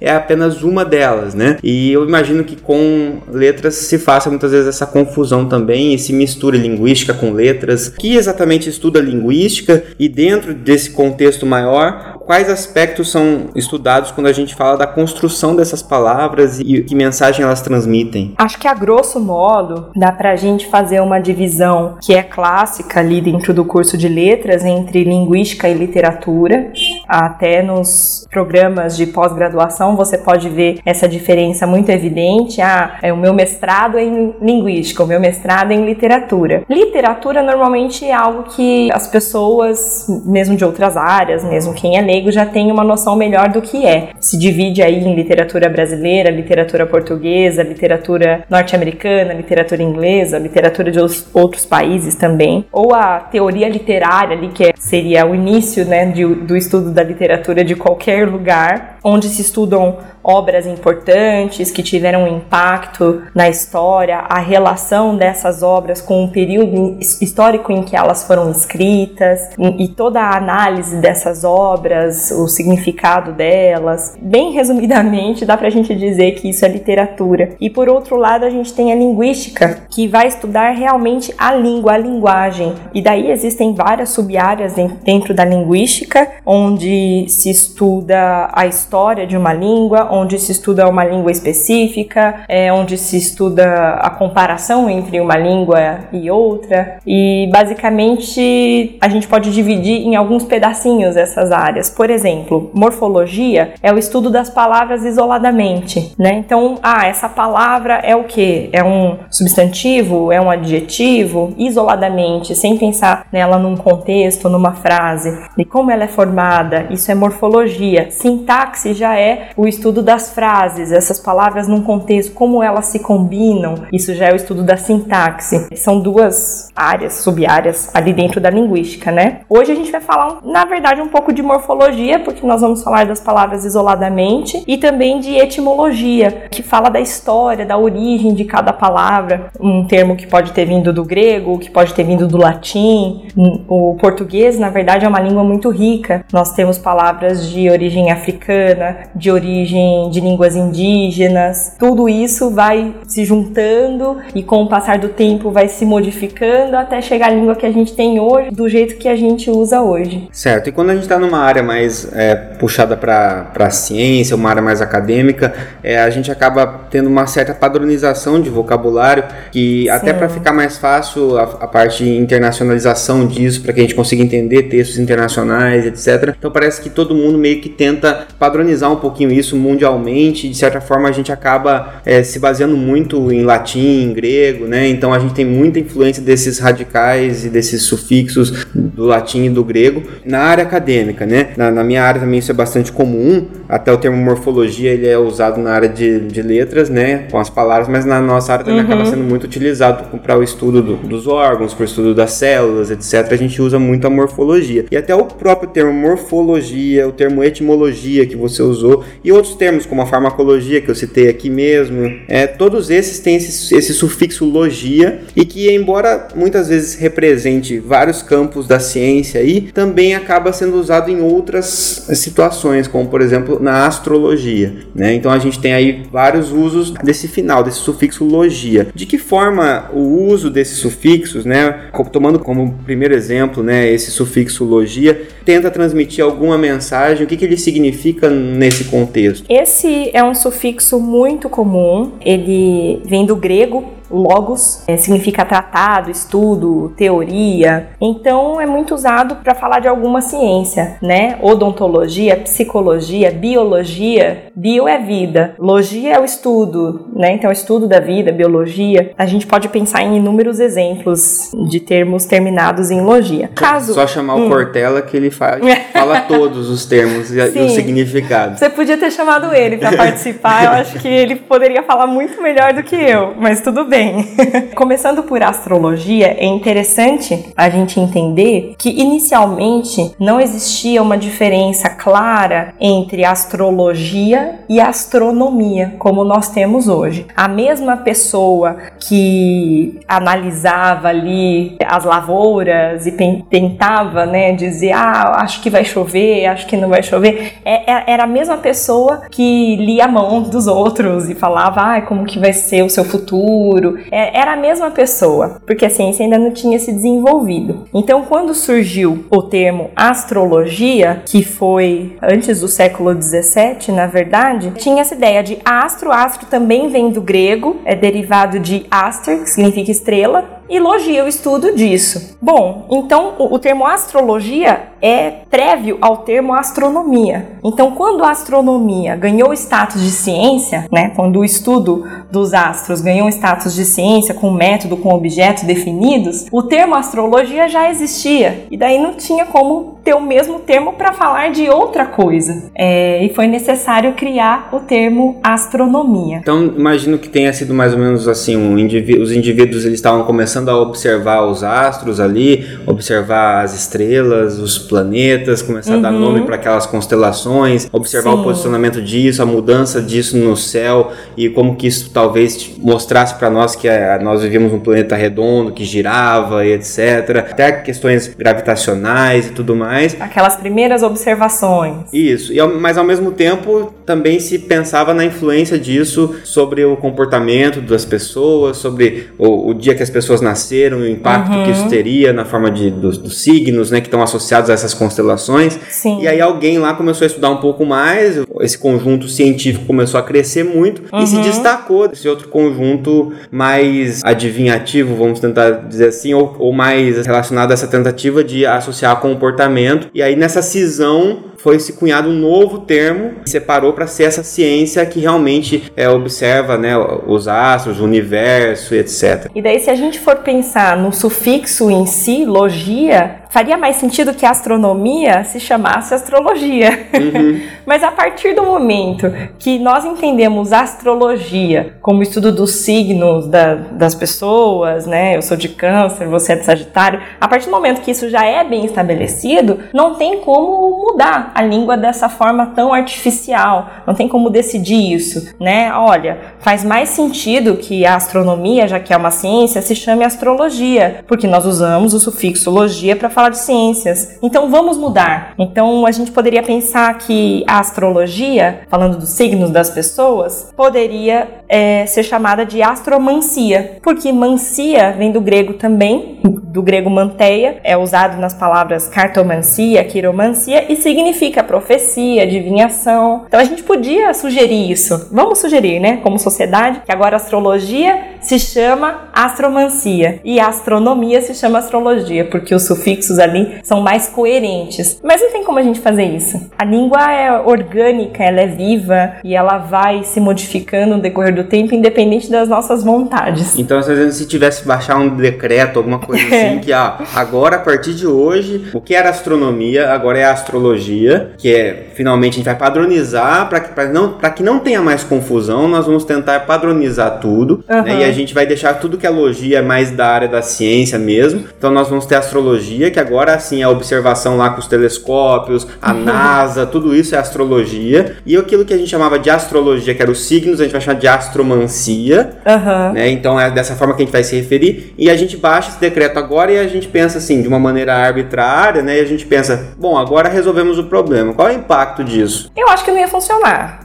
é 0.00 0.10
apenas 0.10 0.62
uma 0.62 0.84
delas, 0.84 1.34
né? 1.34 1.58
E 1.62 1.92
eu 1.92 2.06
imagino 2.06 2.44
que 2.44 2.56
com 2.56 3.18
letras 3.30 3.74
se 3.74 3.98
faça 3.98 4.30
muitas 4.30 4.52
vezes 4.52 4.68
essa 4.68 4.86
confusão 4.86 5.46
também 5.46 5.94
e 5.94 5.98
se 5.98 6.12
misture 6.12 6.58
linguística 6.58 7.14
com 7.14 7.32
letras. 7.32 7.88
Que 7.88 8.16
exatamente 8.16 8.68
estuda 8.68 9.00
linguística 9.00 9.82
e 9.98 10.08
dentro 10.08 10.54
desse 10.54 10.90
contexto 10.90 11.46
maior, 11.46 12.19
quais 12.26 12.48
aspectos 12.48 13.10
são 13.10 13.48
estudados 13.54 14.10
quando 14.10 14.26
a 14.26 14.32
gente 14.32 14.54
fala 14.54 14.76
da 14.76 14.86
construção 14.86 15.56
dessas 15.56 15.82
palavras 15.82 16.60
e 16.60 16.82
que 16.82 16.94
mensagem 16.94 17.44
elas 17.44 17.60
transmitem? 17.60 18.34
Acho 18.38 18.58
que 18.58 18.68
a 18.68 18.74
grosso 18.74 19.18
modo 19.20 19.90
dá 19.96 20.12
pra 20.12 20.36
gente 20.36 20.66
fazer 20.68 21.00
uma 21.00 21.18
divisão 21.18 21.96
que 22.00 22.14
é 22.14 22.22
clássica 22.22 23.00
ali 23.00 23.20
dentro 23.20 23.52
do 23.52 23.64
curso 23.64 23.96
de 23.96 24.08
letras 24.08 24.64
entre 24.64 25.04
linguística 25.04 25.68
e 25.68 25.74
literatura. 25.74 26.72
Até 27.08 27.62
nos 27.62 28.26
programas 28.30 28.96
de 28.96 29.06
pós-graduação 29.06 29.96
você 29.96 30.18
pode 30.18 30.48
ver 30.48 30.80
essa 30.84 31.08
diferença 31.08 31.66
muito 31.66 31.90
evidente. 31.90 32.60
Ah, 32.60 32.98
é 33.02 33.12
o 33.12 33.16
meu 33.16 33.32
mestrado 33.32 33.98
em 33.98 34.34
linguística, 34.40 35.02
o 35.02 35.06
meu 35.06 35.20
mestrado 35.20 35.72
em 35.72 35.84
literatura. 35.84 36.64
Literatura 36.68 37.42
normalmente 37.42 38.04
é 38.04 38.12
algo 38.12 38.44
que 38.44 38.90
as 38.92 39.06
pessoas, 39.06 40.06
mesmo 40.24 40.56
de 40.56 40.64
outras 40.64 40.96
áreas, 40.96 41.44
mesmo 41.44 41.74
quem 41.74 41.96
é 41.96 42.02
leigo, 42.10 42.32
já 42.32 42.44
tem 42.44 42.70
uma 42.72 42.82
noção 42.82 43.14
melhor 43.16 43.48
do 43.48 43.62
que 43.62 43.86
é. 43.86 44.08
Se 44.18 44.36
divide 44.36 44.82
aí 44.82 45.02
em 45.02 45.14
literatura 45.14 45.68
brasileira, 45.68 46.30
literatura 46.30 46.84
portuguesa, 46.86 47.62
literatura 47.62 48.44
norte-americana, 48.50 49.32
literatura 49.32 49.82
inglesa, 49.82 50.38
literatura 50.38 50.90
de 50.90 50.98
outros 51.32 51.64
países 51.64 52.16
também, 52.16 52.64
ou 52.72 52.94
a 52.94 53.20
teoria 53.20 53.68
literária 53.68 54.36
ali 54.36 54.48
que 54.48 54.72
seria 54.76 55.26
o 55.26 55.34
início, 55.34 55.84
né, 55.84 56.06
de, 56.06 56.24
do 56.26 56.56
estudo 56.56 56.90
da 56.90 57.02
literatura 57.02 57.64
de 57.64 57.76
qualquer 57.76 58.28
lugar, 58.28 58.98
onde 59.02 59.28
se 59.28 59.42
estudam 59.42 59.98
obras 60.22 60.66
importantes 60.66 61.70
que 61.70 61.82
tiveram 61.82 62.28
impacto 62.28 63.22
na 63.34 63.48
história, 63.48 64.18
a 64.18 64.38
relação 64.38 65.16
dessas 65.16 65.62
obras 65.62 66.00
com 66.00 66.24
o 66.24 66.28
período 66.28 66.98
histórico 67.20 67.72
em 67.72 67.82
que 67.82 67.96
elas 67.96 68.24
foram 68.24 68.50
escritas 68.50 69.50
e 69.78 69.88
toda 69.88 70.20
a 70.20 70.36
análise 70.36 70.96
dessas 70.96 71.42
obras, 71.42 72.30
o 72.30 72.46
significado 72.48 73.32
delas. 73.32 74.14
Bem 74.20 74.52
resumidamente, 74.52 75.46
dá 75.46 75.56
pra 75.56 75.70
gente 75.70 75.94
dizer 75.94 76.32
que 76.32 76.50
isso 76.50 76.64
é 76.64 76.68
literatura. 76.68 77.56
E 77.60 77.70
por 77.70 77.88
outro 77.88 78.16
lado, 78.16 78.44
a 78.44 78.50
gente 78.50 78.74
tem 78.74 78.92
a 78.92 78.96
linguística, 78.96 79.82
que 79.90 80.06
vai 80.06 80.26
estudar 80.26 80.70
realmente 80.72 81.34
a 81.38 81.54
língua, 81.54 81.92
a 81.92 81.98
linguagem. 81.98 82.74
E 82.92 83.00
daí 83.00 83.30
existem 83.30 83.74
várias 83.74 84.10
sub-áreas 84.10 84.74
dentro 85.02 85.32
da 85.32 85.44
linguística, 85.44 86.30
onde 86.44 87.24
se 87.28 87.50
estuda 87.50 88.50
a 88.52 88.66
história 88.66 88.89
de 89.28 89.36
uma 89.36 89.52
língua, 89.52 90.08
onde 90.10 90.38
se 90.38 90.50
estuda 90.50 90.88
uma 90.88 91.04
língua 91.04 91.30
específica, 91.30 92.44
é, 92.48 92.72
onde 92.72 92.98
se 92.98 93.16
estuda 93.16 93.94
a 93.94 94.10
comparação 94.10 94.90
entre 94.90 95.20
uma 95.20 95.36
língua 95.36 96.00
e 96.12 96.28
outra, 96.28 96.98
e 97.06 97.48
basicamente 97.52 98.98
a 99.00 99.08
gente 99.08 99.28
pode 99.28 99.52
dividir 99.52 100.06
em 100.06 100.16
alguns 100.16 100.42
pedacinhos 100.42 101.16
essas 101.16 101.52
áreas. 101.52 101.88
Por 101.88 102.10
exemplo, 102.10 102.70
morfologia 102.74 103.74
é 103.80 103.92
o 103.92 103.98
estudo 103.98 104.28
das 104.28 104.50
palavras 104.50 105.04
isoladamente, 105.04 106.12
né? 106.18 106.34
Então, 106.34 106.78
ah, 106.82 107.06
essa 107.06 107.28
palavra 107.28 108.00
é 108.02 108.16
o 108.16 108.24
que? 108.24 108.70
É 108.72 108.82
um 108.82 109.18
substantivo? 109.30 110.32
É 110.32 110.40
um 110.40 110.50
adjetivo? 110.50 111.54
Isoladamente, 111.56 112.56
sem 112.56 112.76
pensar 112.76 113.26
nela 113.30 113.56
num 113.56 113.76
contexto, 113.76 114.48
numa 114.48 114.72
frase. 114.72 115.38
E 115.56 115.64
como 115.64 115.90
ela 115.90 116.04
é 116.04 116.08
formada? 116.08 116.86
Isso 116.90 117.10
é 117.10 117.14
morfologia. 117.14 118.10
Sintaxe 118.10 118.79
já 118.94 119.18
é 119.18 119.50
o 119.56 119.66
estudo 119.66 120.02
das 120.02 120.30
frases, 120.30 120.92
essas 120.92 121.18
palavras 121.18 121.68
num 121.68 121.82
contexto, 121.82 122.32
como 122.32 122.62
elas 122.62 122.86
se 122.86 122.98
combinam, 122.98 123.74
isso 123.92 124.14
já 124.14 124.26
é 124.26 124.32
o 124.32 124.36
estudo 124.36 124.62
da 124.62 124.76
sintaxe. 124.76 125.68
São 125.76 126.00
duas 126.00 126.70
áreas, 126.74 127.14
sub-áreas 127.14 127.90
ali 127.94 128.12
dentro 128.12 128.40
da 128.40 128.50
linguística, 128.50 129.10
né? 129.10 129.40
Hoje 129.48 129.72
a 129.72 129.74
gente 129.74 129.90
vai 129.90 130.00
falar, 130.00 130.38
na 130.44 130.64
verdade, 130.64 131.00
um 131.00 131.08
pouco 131.08 131.32
de 131.32 131.42
morfologia, 131.42 132.18
porque 132.18 132.46
nós 132.46 132.60
vamos 132.60 132.82
falar 132.82 133.06
das 133.06 133.20
palavras 133.20 133.64
isoladamente, 133.64 134.62
e 134.66 134.78
também 134.78 135.20
de 135.20 135.36
etimologia, 135.36 136.46
que 136.50 136.62
fala 136.62 136.88
da 136.88 137.00
história, 137.00 137.66
da 137.66 137.76
origem 137.78 138.34
de 138.34 138.44
cada 138.44 138.72
palavra, 138.72 139.50
um 139.60 139.86
termo 139.86 140.16
que 140.16 140.26
pode 140.26 140.52
ter 140.52 140.64
vindo 140.64 140.92
do 140.92 141.04
grego, 141.04 141.58
que 141.58 141.70
pode 141.70 141.94
ter 141.94 142.04
vindo 142.04 142.26
do 142.26 142.36
latim. 142.36 143.28
O 143.68 143.96
português, 144.00 144.58
na 144.58 144.68
verdade, 144.68 145.04
é 145.04 145.08
uma 145.08 145.20
língua 145.20 145.44
muito 145.44 145.70
rica. 145.70 146.24
Nós 146.32 146.52
temos 146.52 146.78
palavras 146.78 147.48
de 147.48 147.68
origem 147.68 148.10
africana, 148.10 148.69
de 149.14 149.30
origem 149.30 150.10
de 150.10 150.20
línguas 150.20 150.56
indígenas, 150.56 151.74
tudo 151.78 152.08
isso 152.08 152.50
vai 152.50 152.94
se 153.06 153.24
juntando 153.24 154.18
e 154.34 154.42
com 154.42 154.62
o 154.62 154.68
passar 154.68 154.98
do 154.98 155.08
tempo 155.08 155.50
vai 155.50 155.68
se 155.68 155.84
modificando 155.84 156.76
até 156.76 157.00
chegar 157.00 157.28
à 157.28 157.34
língua 157.34 157.54
que 157.54 157.66
a 157.66 157.70
gente 157.70 157.94
tem 157.94 158.20
hoje, 158.20 158.50
do 158.50 158.68
jeito 158.68 158.96
que 158.96 159.08
a 159.08 159.16
gente 159.16 159.50
usa 159.50 159.80
hoje. 159.80 160.28
Certo, 160.32 160.68
e 160.68 160.72
quando 160.72 160.90
a 160.90 160.94
gente 160.94 161.02
está 161.02 161.18
numa 161.18 161.38
área 161.38 161.62
mais 161.62 162.10
é, 162.14 162.34
puxada 162.34 162.96
para 162.96 163.50
a 163.54 163.70
ciência, 163.70 164.36
uma 164.36 164.50
área 164.50 164.62
mais 164.62 164.80
acadêmica, 164.80 165.52
é, 165.82 165.98
a 165.98 166.10
gente 166.10 166.30
acaba 166.30 166.66
tendo 166.90 167.08
uma 167.08 167.26
certa 167.26 167.54
padronização 167.54 168.40
de 168.40 168.50
vocabulário, 168.50 169.24
que 169.50 169.82
Sim. 169.84 169.88
até 169.90 170.12
para 170.12 170.28
ficar 170.28 170.52
mais 170.52 170.78
fácil 170.78 171.38
a, 171.38 171.42
a 171.42 171.66
parte 171.66 172.04
de 172.04 172.16
internacionalização 172.16 173.26
disso, 173.26 173.62
para 173.62 173.72
que 173.72 173.80
a 173.80 173.82
gente 173.82 173.94
consiga 173.94 174.22
entender 174.22 174.64
textos 174.64 174.98
internacionais, 174.98 175.86
etc. 175.86 176.34
Então 176.38 176.50
parece 176.50 176.80
que 176.80 176.90
todo 176.90 177.14
mundo 177.14 177.38
meio 177.38 177.60
que 177.60 177.68
tenta 177.68 178.26
padronizar 178.38 178.59
um 178.90 178.96
pouquinho 178.96 179.30
isso, 179.30 179.56
mundialmente, 179.56 180.48
de 180.48 180.56
certa 180.56 180.80
forma 180.80 181.08
a 181.08 181.12
gente 181.12 181.32
acaba 181.32 182.00
é, 182.04 182.22
se 182.22 182.38
baseando 182.38 182.76
muito 182.76 183.32
em 183.32 183.42
latim, 183.42 184.04
em 184.04 184.12
grego, 184.12 184.66
né? 184.66 184.88
Então 184.88 185.12
a 185.12 185.18
gente 185.18 185.34
tem 185.34 185.44
muita 185.44 185.78
influência 185.78 186.22
desses 186.22 186.58
radicais 186.58 187.44
e 187.44 187.48
desses 187.48 187.82
sufixos 187.82 188.66
do 188.74 189.04
latim 189.04 189.44
e 189.44 189.50
do 189.50 189.64
grego 189.64 190.02
na 190.24 190.40
área 190.40 190.64
acadêmica, 190.64 191.26
né? 191.26 191.48
Na, 191.56 191.70
na 191.70 191.84
minha 191.84 192.02
área 192.02 192.20
também 192.20 192.38
isso 192.38 192.50
é 192.50 192.54
bastante 192.54 192.92
comum, 192.92 193.46
até 193.68 193.92
o 193.92 193.96
termo 193.96 194.16
morfologia 194.16 194.90
ele 194.90 195.06
é 195.06 195.16
usado 195.16 195.60
na 195.60 195.72
área 195.72 195.88
de, 195.88 196.20
de 196.20 196.42
letras, 196.42 196.90
né? 196.90 197.26
Com 197.30 197.38
as 197.38 197.48
palavras, 197.48 197.88
mas 197.88 198.04
na 198.04 198.20
nossa 198.20 198.52
área 198.52 198.64
também 198.64 198.80
uhum. 198.80 198.86
acaba 198.86 199.04
sendo 199.06 199.22
muito 199.22 199.44
utilizado 199.44 200.18
para 200.18 200.38
o 200.38 200.42
estudo 200.42 200.82
do, 200.82 200.96
dos 200.96 201.26
órgãos, 201.26 201.72
para 201.72 201.82
o 201.82 201.84
estudo 201.84 202.14
das 202.14 202.32
células, 202.32 202.90
etc. 202.90 203.32
A 203.32 203.36
gente 203.36 203.62
usa 203.62 203.78
muito 203.78 204.06
a 204.06 204.10
morfologia. 204.10 204.84
E 204.90 204.96
até 204.96 205.14
o 205.14 205.24
próprio 205.24 205.70
termo 205.70 205.92
morfologia, 205.92 207.06
o 207.08 207.12
termo 207.12 207.44
etimologia 207.44 208.26
que 208.26 208.36
você 208.36 208.49
usou 208.58 209.04
e 209.22 209.30
outros 209.30 209.54
termos, 209.54 209.86
como 209.86 210.02
a 210.02 210.06
farmacologia, 210.06 210.80
que 210.80 210.90
eu 210.90 210.94
citei 210.94 211.28
aqui 211.28 211.50
mesmo, 211.50 212.20
é, 212.28 212.46
todos 212.46 212.90
esses 212.90 213.18
têm 213.20 213.36
esse, 213.36 213.74
esse 213.74 213.92
sufixo 213.92 214.44
logia 214.44 215.20
e 215.36 215.44
que, 215.44 215.70
embora 215.70 216.28
muitas 216.34 216.68
vezes 216.68 216.94
represente 216.94 217.78
vários 217.78 218.22
campos 218.22 218.66
da 218.66 218.80
ciência 218.80 219.40
aí, 219.40 219.62
também 219.72 220.14
acaba 220.14 220.52
sendo 220.52 220.78
usado 220.78 221.10
em 221.10 221.20
outras 221.20 222.06
situações, 222.14 222.88
como 222.88 223.08
por 223.08 223.20
exemplo 223.20 223.58
na 223.60 223.86
astrologia. 223.86 224.74
Né? 224.94 225.14
Então 225.14 225.30
a 225.30 225.38
gente 225.38 225.58
tem 225.58 225.72
aí 225.72 226.02
vários 226.10 226.52
usos 226.52 226.92
desse 226.92 227.28
final, 227.28 227.62
desse 227.62 227.78
sufixo 227.78 228.24
logia. 228.24 228.88
De 228.94 229.06
que 229.06 229.18
forma 229.18 229.90
o 229.92 230.26
uso 230.26 230.50
desses 230.50 230.78
sufixos, 230.78 231.44
né, 231.44 231.90
tomando 232.12 232.38
como 232.38 232.78
primeiro 232.84 233.14
exemplo 233.14 233.62
né, 233.62 233.90
esse 233.90 234.10
sufixo 234.10 234.64
logia, 234.64 235.20
tenta 235.44 235.70
transmitir 235.70 236.24
alguma 236.24 236.56
mensagem, 236.56 237.24
o 237.24 237.26
que, 237.26 237.36
que 237.36 237.44
ele 237.44 237.56
significa 237.56 238.30
nesse 238.40 238.84
contexto? 238.84 239.44
Esse 239.48 240.10
é 240.12 240.22
um 240.24 240.34
sufixo 240.34 240.98
muito 240.98 241.48
comum, 241.48 242.12
ele 242.24 243.00
vem 243.04 243.24
do 243.24 243.36
grego 243.36 243.99
logos 244.10 244.82
é, 244.86 244.96
significa 244.96 245.44
tratado, 245.44 246.10
estudo, 246.10 246.92
teoria. 246.96 247.90
Então 248.00 248.60
é 248.60 248.66
muito 248.66 248.94
usado 248.94 249.36
para 249.36 249.54
falar 249.54 249.80
de 249.80 249.88
alguma 249.88 250.20
ciência, 250.20 250.96
né? 251.00 251.38
Odontologia, 251.40 252.36
psicologia, 252.36 253.30
biologia. 253.30 254.50
Bio 254.54 254.88
é 254.88 254.98
vida, 254.98 255.54
logia 255.58 256.14
é 256.14 256.20
o 256.20 256.24
estudo, 256.24 257.08
né? 257.14 257.32
Então, 257.32 257.50
estudo 257.50 257.86
da 257.86 258.00
vida, 258.00 258.32
biologia. 258.32 259.12
A 259.16 259.26
gente 259.26 259.46
pode 259.46 259.68
pensar 259.68 260.02
em 260.02 260.16
inúmeros 260.16 260.60
exemplos 260.60 261.50
de 261.70 261.80
termos 261.80 262.24
terminados 262.24 262.90
em 262.90 263.00
logia. 263.00 263.48
Caso 263.54 263.94
só 263.94 264.06
chamar 264.06 264.34
hum. 264.34 264.46
o 264.46 264.50
Cortella 264.50 265.02
que 265.02 265.16
ele 265.16 265.30
fala, 265.30 265.60
fala 265.92 266.20
todos 266.22 266.68
os 266.68 266.84
termos 266.84 267.30
e, 267.30 267.50
Sim. 267.50 267.66
o 267.66 267.70
significado. 267.70 268.58
Você 268.58 268.68
podia 268.68 268.96
ter 268.96 269.10
chamado 269.10 269.54
ele 269.54 269.78
para 269.78 269.96
participar. 269.96 270.64
Eu 270.64 270.70
acho 270.72 270.98
que 270.98 271.08
ele 271.08 271.36
poderia 271.36 271.82
falar 271.82 272.06
muito 272.06 272.42
melhor 272.42 272.72
do 272.72 272.82
que 272.82 272.96
eu, 272.96 273.34
mas 273.38 273.60
tudo 273.60 273.84
bem 273.84 273.99
bem. 274.00 274.26
Começando 274.74 275.22
por 275.22 275.42
astrologia, 275.42 276.34
é 276.38 276.46
interessante 276.46 277.52
a 277.54 277.68
gente 277.68 278.00
entender 278.00 278.74
que 278.78 278.88
inicialmente 278.88 280.14
não 280.18 280.40
existia 280.40 281.02
uma 281.02 281.18
diferença 281.18 281.90
clara 281.90 282.74
entre 282.80 283.24
astrologia 283.24 284.60
e 284.68 284.80
astronomia, 284.80 285.94
como 285.98 286.24
nós 286.24 286.48
temos 286.48 286.88
hoje. 286.88 287.26
A 287.36 287.46
mesma 287.46 287.98
pessoa 287.98 288.78
que 288.98 290.00
analisava 290.08 291.08
ali 291.08 291.76
as 291.86 292.04
lavouras 292.04 293.06
e 293.06 293.12
tentava, 293.50 294.24
né, 294.24 294.52
dizer, 294.52 294.92
ah, 294.92 295.36
acho 295.40 295.60
que 295.60 295.68
vai 295.68 295.84
chover, 295.84 296.46
acho 296.46 296.66
que 296.66 296.76
não 296.76 296.88
vai 296.88 297.02
chover, 297.02 297.54
é, 297.64 297.92
é, 297.92 298.04
era 298.06 298.24
a 298.24 298.26
mesma 298.26 298.56
pessoa 298.56 299.22
que 299.30 299.76
lia 299.76 300.06
a 300.06 300.08
mão 300.08 300.42
dos 300.42 300.66
outros 300.66 301.28
e 301.28 301.34
falava, 301.34 301.96
ah, 301.96 302.00
como 302.00 302.24
que 302.24 302.38
vai 302.38 302.52
ser 302.52 302.82
o 302.82 302.90
seu 302.90 303.04
futuro, 303.04 303.89
é, 304.10 304.38
era 304.38 304.52
a 304.52 304.56
mesma 304.56 304.90
pessoa, 304.90 305.60
porque 305.66 305.84
a 305.84 305.90
ciência 305.90 306.24
ainda 306.24 306.38
não 306.38 306.52
tinha 306.52 306.78
se 306.78 306.92
desenvolvido. 306.92 307.84
Então, 307.94 308.22
quando 308.22 308.54
surgiu 308.54 309.24
o 309.30 309.42
termo 309.42 309.90
astrologia, 309.94 311.22
que 311.26 311.42
foi 311.42 312.16
antes 312.22 312.60
do 312.60 312.68
século 312.68 313.14
17, 313.14 313.92
na 313.92 314.06
verdade, 314.06 314.72
tinha 314.76 315.02
essa 315.02 315.14
ideia 315.14 315.42
de 315.42 315.58
astro. 315.64 316.12
Astro 316.12 316.46
também 316.46 316.88
vem 316.88 317.10
do 317.10 317.20
grego, 317.20 317.80
é 317.84 317.94
derivado 317.94 318.58
de 318.58 318.86
aster, 318.90 319.42
que 319.42 319.50
significa 319.50 319.90
estrela, 319.90 320.59
e 320.70 320.78
logia 320.78 321.24
o 321.24 321.28
estudo 321.28 321.74
disso. 321.74 322.36
Bom, 322.40 322.86
então 322.90 323.34
o, 323.38 323.54
o 323.54 323.58
termo 323.58 323.86
astrologia 323.86 324.90
é 325.02 325.30
prévio 325.50 325.98
ao 326.00 326.18
termo 326.18 326.54
astronomia. 326.54 327.48
Então, 327.64 327.92
quando 327.92 328.22
a 328.22 328.30
astronomia 328.30 329.16
ganhou 329.16 329.52
status 329.52 330.02
de 330.02 330.10
ciência, 330.10 330.86
né, 330.92 331.12
quando 331.16 331.40
o 331.40 331.44
estudo 331.44 332.06
dos 332.30 332.54
astros 332.54 333.00
ganhou 333.00 333.28
status 333.28 333.74
de 333.74 333.84
ciência 333.84 334.34
com 334.34 334.50
método, 334.50 334.96
com 334.96 335.14
objetos 335.14 335.64
definidos, 335.64 336.46
o 336.52 336.62
termo 336.62 336.94
astrologia 336.94 337.68
já 337.68 337.90
existia 337.90 338.66
e 338.70 338.76
daí 338.76 338.98
não 338.98 339.14
tinha 339.14 339.46
como 339.46 339.98
ter 340.04 340.14
o 340.14 340.20
mesmo 340.20 340.60
termo 340.60 340.92
para 340.92 341.12
falar 341.12 341.50
de 341.50 341.68
outra 341.68 342.06
coisa. 342.06 342.70
É, 342.74 343.24
e 343.24 343.34
foi 343.34 343.46
necessário 343.46 344.14
criar 344.14 344.68
o 344.72 344.80
termo 344.80 345.38
astronomia. 345.42 346.38
Então, 346.38 346.62
imagino 346.76 347.18
que 347.18 347.28
tenha 347.28 347.52
sido 347.52 347.74
mais 347.74 347.92
ou 347.92 347.98
menos 347.98 348.28
assim, 348.28 348.56
um 348.56 348.78
indiví 348.78 349.20
os 349.20 349.32
indivíduos 349.32 349.84
eles 349.84 349.98
estavam 349.98 350.24
começando 350.24 350.59
a 350.68 350.76
observar 350.76 351.44
os 351.46 351.62
astros 351.62 352.20
ali, 352.20 352.78
observar 352.86 353.64
as 353.64 353.74
estrelas, 353.74 354.58
os 354.58 354.78
planetas, 354.78 355.62
começar 355.62 355.92
uhum. 355.92 355.98
a 355.98 356.02
dar 356.02 356.12
uhum. 356.12 356.20
nome 356.20 356.40
para 356.42 356.56
aquelas 356.56 356.86
constelações, 356.86 357.88
observar 357.92 358.32
Sim. 358.32 358.40
o 358.40 358.42
posicionamento 358.42 359.00
disso, 359.00 359.42
a 359.42 359.46
mudança 359.46 360.00
disso 360.02 360.36
no 360.36 360.56
céu 360.56 361.12
e 361.36 361.48
como 361.48 361.76
que 361.76 361.86
isso 361.86 362.10
talvez 362.10 362.70
mostrasse 362.78 363.34
para 363.34 363.50
nós 363.50 363.76
que 363.76 363.88
é, 363.88 364.18
nós 364.18 364.42
vivíamos 364.42 364.72
um 364.72 364.78
planeta 364.78 365.16
redondo 365.16 365.72
que 365.72 365.84
girava 365.84 366.64
e 366.64 366.72
etc. 366.72 367.38
Até 367.50 367.72
questões 367.72 368.28
gravitacionais 368.36 369.48
e 369.48 369.50
tudo 369.50 369.74
mais. 369.74 370.16
Aquelas 370.20 370.56
primeiras 370.56 371.02
observações. 371.02 372.12
Isso, 372.12 372.52
e, 372.52 372.60
mas 372.66 372.98
ao 372.98 373.04
mesmo 373.04 373.32
tempo 373.32 373.92
também 374.04 374.40
se 374.40 374.58
pensava 374.58 375.14
na 375.14 375.24
influência 375.24 375.78
disso 375.78 376.36
sobre 376.44 376.84
o 376.84 376.96
comportamento 376.96 377.80
das 377.80 378.04
pessoas, 378.04 378.76
sobre 378.76 379.28
o, 379.38 379.70
o 379.70 379.74
dia 379.74 379.94
que 379.94 380.02
as 380.02 380.10
pessoas 380.10 380.40
nasceram, 380.50 380.98
o 380.98 381.06
impacto 381.06 381.52
uhum. 381.52 381.64
que 381.64 381.70
isso 381.70 381.82
uhum. 381.82 381.88
teria 381.88 382.32
na 382.32 382.44
forma 382.44 382.70
de, 382.70 382.90
dos, 382.90 383.16
dos 383.16 383.42
signos, 383.42 383.90
né, 383.90 384.00
que 384.00 384.08
estão 384.08 384.22
associados 384.22 384.68
a 384.68 384.72
essas 384.72 384.92
constelações. 384.92 385.78
Sim. 385.88 386.20
E 386.20 386.28
aí 386.28 386.40
alguém 386.40 386.78
lá 386.78 386.94
começou 386.94 387.24
a 387.24 387.26
estudar 387.26 387.50
um 387.50 387.58
pouco 387.58 387.84
mais, 387.84 388.38
esse 388.60 388.78
conjunto 388.78 389.28
científico 389.28 389.86
começou 389.86 390.18
a 390.18 390.22
crescer 390.22 390.64
muito 390.64 391.02
uhum. 391.12 391.22
e 391.22 391.26
se 391.26 391.36
uhum. 391.36 391.42
destacou 391.42 392.08
desse 392.08 392.28
outro 392.28 392.48
conjunto 392.48 393.32
mais 393.50 394.20
adivinhativo, 394.24 395.14
vamos 395.14 395.40
tentar 395.40 395.70
dizer 395.88 396.08
assim, 396.08 396.34
ou, 396.34 396.56
ou 396.58 396.72
mais 396.72 397.26
relacionado 397.26 397.70
a 397.70 397.74
essa 397.74 397.86
tentativa 397.86 398.42
de 398.42 398.66
associar 398.66 399.20
comportamento. 399.20 400.08
E 400.14 400.22
aí 400.22 400.36
nessa 400.36 400.62
cisão 400.62 401.49
foi 401.62 401.78
se 401.78 401.92
cunhado 401.92 402.28
um 402.28 402.34
novo 402.34 402.80
termo 402.80 403.40
que 403.44 403.50
separou 403.50 403.92
para 403.92 404.06
ser 404.06 404.24
essa 404.24 404.42
ciência 404.42 405.04
que 405.04 405.20
realmente 405.20 405.90
é, 405.94 406.08
observa 406.08 406.78
né, 406.78 406.96
os 407.26 407.46
astros, 407.48 408.00
o 408.00 408.04
universo, 408.04 408.94
etc. 408.94 409.50
E 409.54 409.60
daí, 409.60 409.78
se 409.78 409.90
a 409.90 409.94
gente 409.94 410.18
for 410.18 410.36
pensar 410.36 410.96
no 410.96 411.12
sufixo 411.12 411.90
em 411.90 412.06
si, 412.06 412.44
logia, 412.44 413.42
faria 413.50 413.76
mais 413.76 413.96
sentido 413.96 414.32
que 414.32 414.46
a 414.46 414.50
astronomia 414.50 415.44
se 415.44 415.60
chamasse 415.60 416.14
astrologia. 416.14 417.08
Uhum. 417.12 417.60
Mas 417.84 418.02
a 418.02 418.10
partir 418.10 418.54
do 418.54 418.62
momento 418.62 419.30
que 419.58 419.78
nós 419.78 420.04
entendemos 420.04 420.72
astrologia 420.72 421.94
como 422.00 422.22
estudo 422.22 422.52
dos 422.52 422.70
signos 422.70 423.48
da, 423.48 423.74
das 423.74 424.14
pessoas, 424.14 425.06
né? 425.06 425.36
Eu 425.36 425.42
sou 425.42 425.56
de 425.56 425.68
câncer, 425.68 426.28
você 426.28 426.52
é 426.52 426.56
de 426.56 426.64
sagitário. 426.64 427.20
A 427.40 427.48
partir 427.48 427.66
do 427.66 427.72
momento 427.72 428.00
que 428.00 428.12
isso 428.12 428.30
já 428.30 428.44
é 428.44 428.62
bem 428.62 428.84
estabelecido, 428.84 429.80
não 429.92 430.14
tem 430.14 430.38
como 430.38 431.04
mudar 431.04 431.50
a 431.54 431.62
língua 431.62 431.96
dessa 431.96 432.28
forma 432.28 432.66
tão 432.66 432.94
artificial. 432.94 433.90
Não 434.06 434.14
tem 434.14 434.28
como 434.28 434.48
decidir 434.48 435.12
isso, 435.12 435.54
né? 435.58 435.92
Olha, 435.92 436.38
faz 436.60 436.84
mais 436.84 437.08
sentido 437.08 437.76
que 437.76 438.06
a 438.06 438.14
astronomia, 438.14 438.86
já 438.86 439.00
que 439.00 439.12
é 439.12 439.16
uma 439.16 439.30
ciência, 439.30 439.82
se 439.82 439.96
chame 439.96 440.24
astrologia, 440.24 441.24
porque 441.26 441.46
nós 441.46 441.66
usamos 441.66 442.14
o 442.14 442.20
sufixo 442.20 442.70
logia 442.70 443.16
para 443.16 443.28
falar 443.28 443.39
de 443.48 443.58
ciências. 443.58 444.38
Então 444.42 444.70
vamos 444.70 444.98
mudar. 444.98 445.54
Então 445.58 446.04
a 446.06 446.10
gente 446.10 446.30
poderia 446.30 446.62
pensar 446.62 447.16
que 447.18 447.64
a 447.66 447.78
astrologia, 447.78 448.82
falando 448.88 449.18
dos 449.18 449.30
signos 449.30 449.70
das 449.70 449.90
pessoas, 449.90 450.72
poderia 450.76 451.62
é, 451.68 452.04
ser 452.06 452.22
chamada 452.22 452.66
de 452.66 452.82
astromancia, 452.82 453.98
porque 454.02 454.32
mancia 454.32 455.14
vem 455.16 455.32
do 455.32 455.40
grego 455.40 455.74
também, 455.74 456.40
do 456.70 456.82
grego 456.82 457.10
manteia, 457.10 457.78
é 457.82 457.96
usado 457.96 458.40
nas 458.40 458.54
palavras 458.54 459.08
cartomancia, 459.08 460.04
quiromancia 460.04 460.90
e 460.90 460.96
significa 460.96 461.62
profecia, 461.62 462.44
adivinhação. 462.44 463.44
Então 463.46 463.58
a 463.58 463.64
gente 463.64 463.82
podia 463.82 464.32
sugerir 464.32 464.90
isso. 464.90 465.28
Vamos 465.32 465.58
sugerir, 465.58 465.98
né, 465.98 466.18
como 466.22 466.38
sociedade, 466.38 467.02
que 467.04 467.12
agora 467.12 467.36
astrologia 467.36 468.18
se 468.40 468.58
chama 468.58 469.28
astromancia 469.32 470.40
e 470.44 470.60
astronomia 470.60 471.42
se 471.42 471.54
chama 471.54 471.78
astrologia, 471.78 472.44
porque 472.44 472.74
os 472.74 472.84
sufixos 472.86 473.38
ali 473.38 473.78
são 473.82 474.00
mais 474.00 474.28
coerentes. 474.28 475.20
Mas 475.22 475.42
não 475.42 475.50
tem 475.50 475.64
como 475.64 475.78
a 475.78 475.82
gente 475.82 476.00
fazer 476.00 476.24
isso. 476.24 476.70
A 476.78 476.84
língua 476.84 477.32
é 477.32 477.60
orgânica, 477.60 478.42
ela 478.42 478.60
é 478.60 478.66
viva 478.66 479.34
e 479.44 479.54
ela 479.54 479.78
vai 479.78 480.22
se 480.22 480.40
modificando 480.40 481.16
no 481.16 481.22
decorrer 481.22 481.54
do 481.54 481.64
tempo, 481.64 481.94
independente 481.94 482.50
das 482.50 482.68
nossas 482.68 483.02
vontades. 483.02 483.78
Então, 483.78 483.98
às 483.98 484.06
vezes, 484.06 484.36
se 484.36 484.46
tivesse 484.46 484.86
baixar 484.86 485.18
um 485.18 485.36
decreto, 485.36 485.98
alguma 485.98 486.18
coisa 486.18 486.44
assim, 486.44 486.56
que 486.80 486.92
ah, 486.92 487.18
agora, 487.34 487.76
a 487.76 487.78
partir 487.78 488.14
de 488.14 488.26
hoje, 488.26 488.90
o 488.92 489.00
que 489.00 489.14
era 489.14 489.30
astronomia, 489.30 490.12
agora 490.12 490.38
é 490.38 490.44
astrologia, 490.44 491.52
que 491.56 491.74
é 491.74 492.06
finalmente 492.14 492.54
a 492.54 492.56
gente 492.56 492.66
vai 492.66 492.76
padronizar 492.76 493.68
para 493.68 493.80
que, 493.80 494.12
não, 494.12 494.32
que 494.32 494.62
não 494.62 494.78
tenha 494.78 495.00
mais 495.00 495.24
confusão, 495.24 495.88
nós 495.88 496.06
vamos 496.06 496.24
tentar 496.24 496.60
padronizar 496.60 497.38
tudo, 497.40 497.84
uhum. 497.88 498.02
né, 498.02 498.20
e 498.20 498.24
a 498.24 498.32
gente 498.32 498.54
vai 498.54 498.66
deixar 498.66 498.94
tudo 498.94 499.16
que 499.16 499.26
é 499.26 499.30
logia 499.30 499.78
é 499.78 499.82
mais 499.82 500.10
da 500.10 500.26
área 500.26 500.48
da 500.48 500.62
ciência 500.62 501.18
mesmo. 501.18 501.64
Então, 501.76 501.90
nós 501.90 502.08
vamos 502.08 502.26
ter 502.26 502.36
astrologia, 502.36 503.10
que 503.10 503.20
agora 503.20 503.58
sim 503.58 503.80
é 503.80 503.84
a 503.84 503.90
observação 503.90 504.56
lá 504.56 504.70
com 504.70 504.80
os 504.80 504.86
telescópios, 504.86 505.86
a 506.00 506.12
NASA, 506.12 506.86
tudo 506.86 507.14
isso 507.14 507.34
é 507.34 507.38
astrologia. 507.38 508.36
E 508.44 508.56
aquilo 508.56 508.84
que 508.84 508.92
a 508.92 508.96
gente 508.96 509.08
chamava 509.08 509.38
de 509.38 509.50
astrologia, 509.50 510.14
que 510.14 510.22
era 510.22 510.30
os 510.30 510.46
signos, 510.46 510.80
a 510.80 510.84
gente 510.84 510.92
vai 510.92 511.00
chamar 511.00 511.18
de 511.18 511.28
astromancia. 511.28 512.50
Uhum. 512.66 513.12
Né? 513.12 513.30
Então 513.30 513.58
é 513.58 513.70
dessa 513.70 513.94
forma 513.94 514.14
que 514.14 514.22
a 514.22 514.24
gente 514.24 514.32
vai 514.32 514.44
se 514.44 514.56
referir. 514.56 515.14
E 515.16 515.30
a 515.30 515.36
gente 515.36 515.56
baixa 515.56 515.90
esse 515.90 516.00
decreto 516.00 516.38
agora 516.38 516.49
e 516.72 516.78
a 516.78 516.86
gente 516.86 517.08
pensa 517.08 517.38
assim, 517.38 517.62
de 517.62 517.68
uma 517.68 517.78
maneira 517.78 518.14
arbitrária, 518.14 519.02
né? 519.02 519.18
E 519.18 519.20
a 519.20 519.24
gente 519.24 519.46
pensa, 519.46 519.94
bom, 519.96 520.18
agora 520.18 520.48
resolvemos 520.48 520.98
o 520.98 521.04
problema. 521.04 521.54
Qual 521.54 521.68
é 521.68 521.72
o 521.72 521.76
impacto 521.76 522.24
disso? 522.24 522.70
Eu 522.76 522.88
acho 522.88 523.04
que 523.04 523.10
não 523.10 523.18
ia 523.18 523.28
funcionar. 523.28 524.04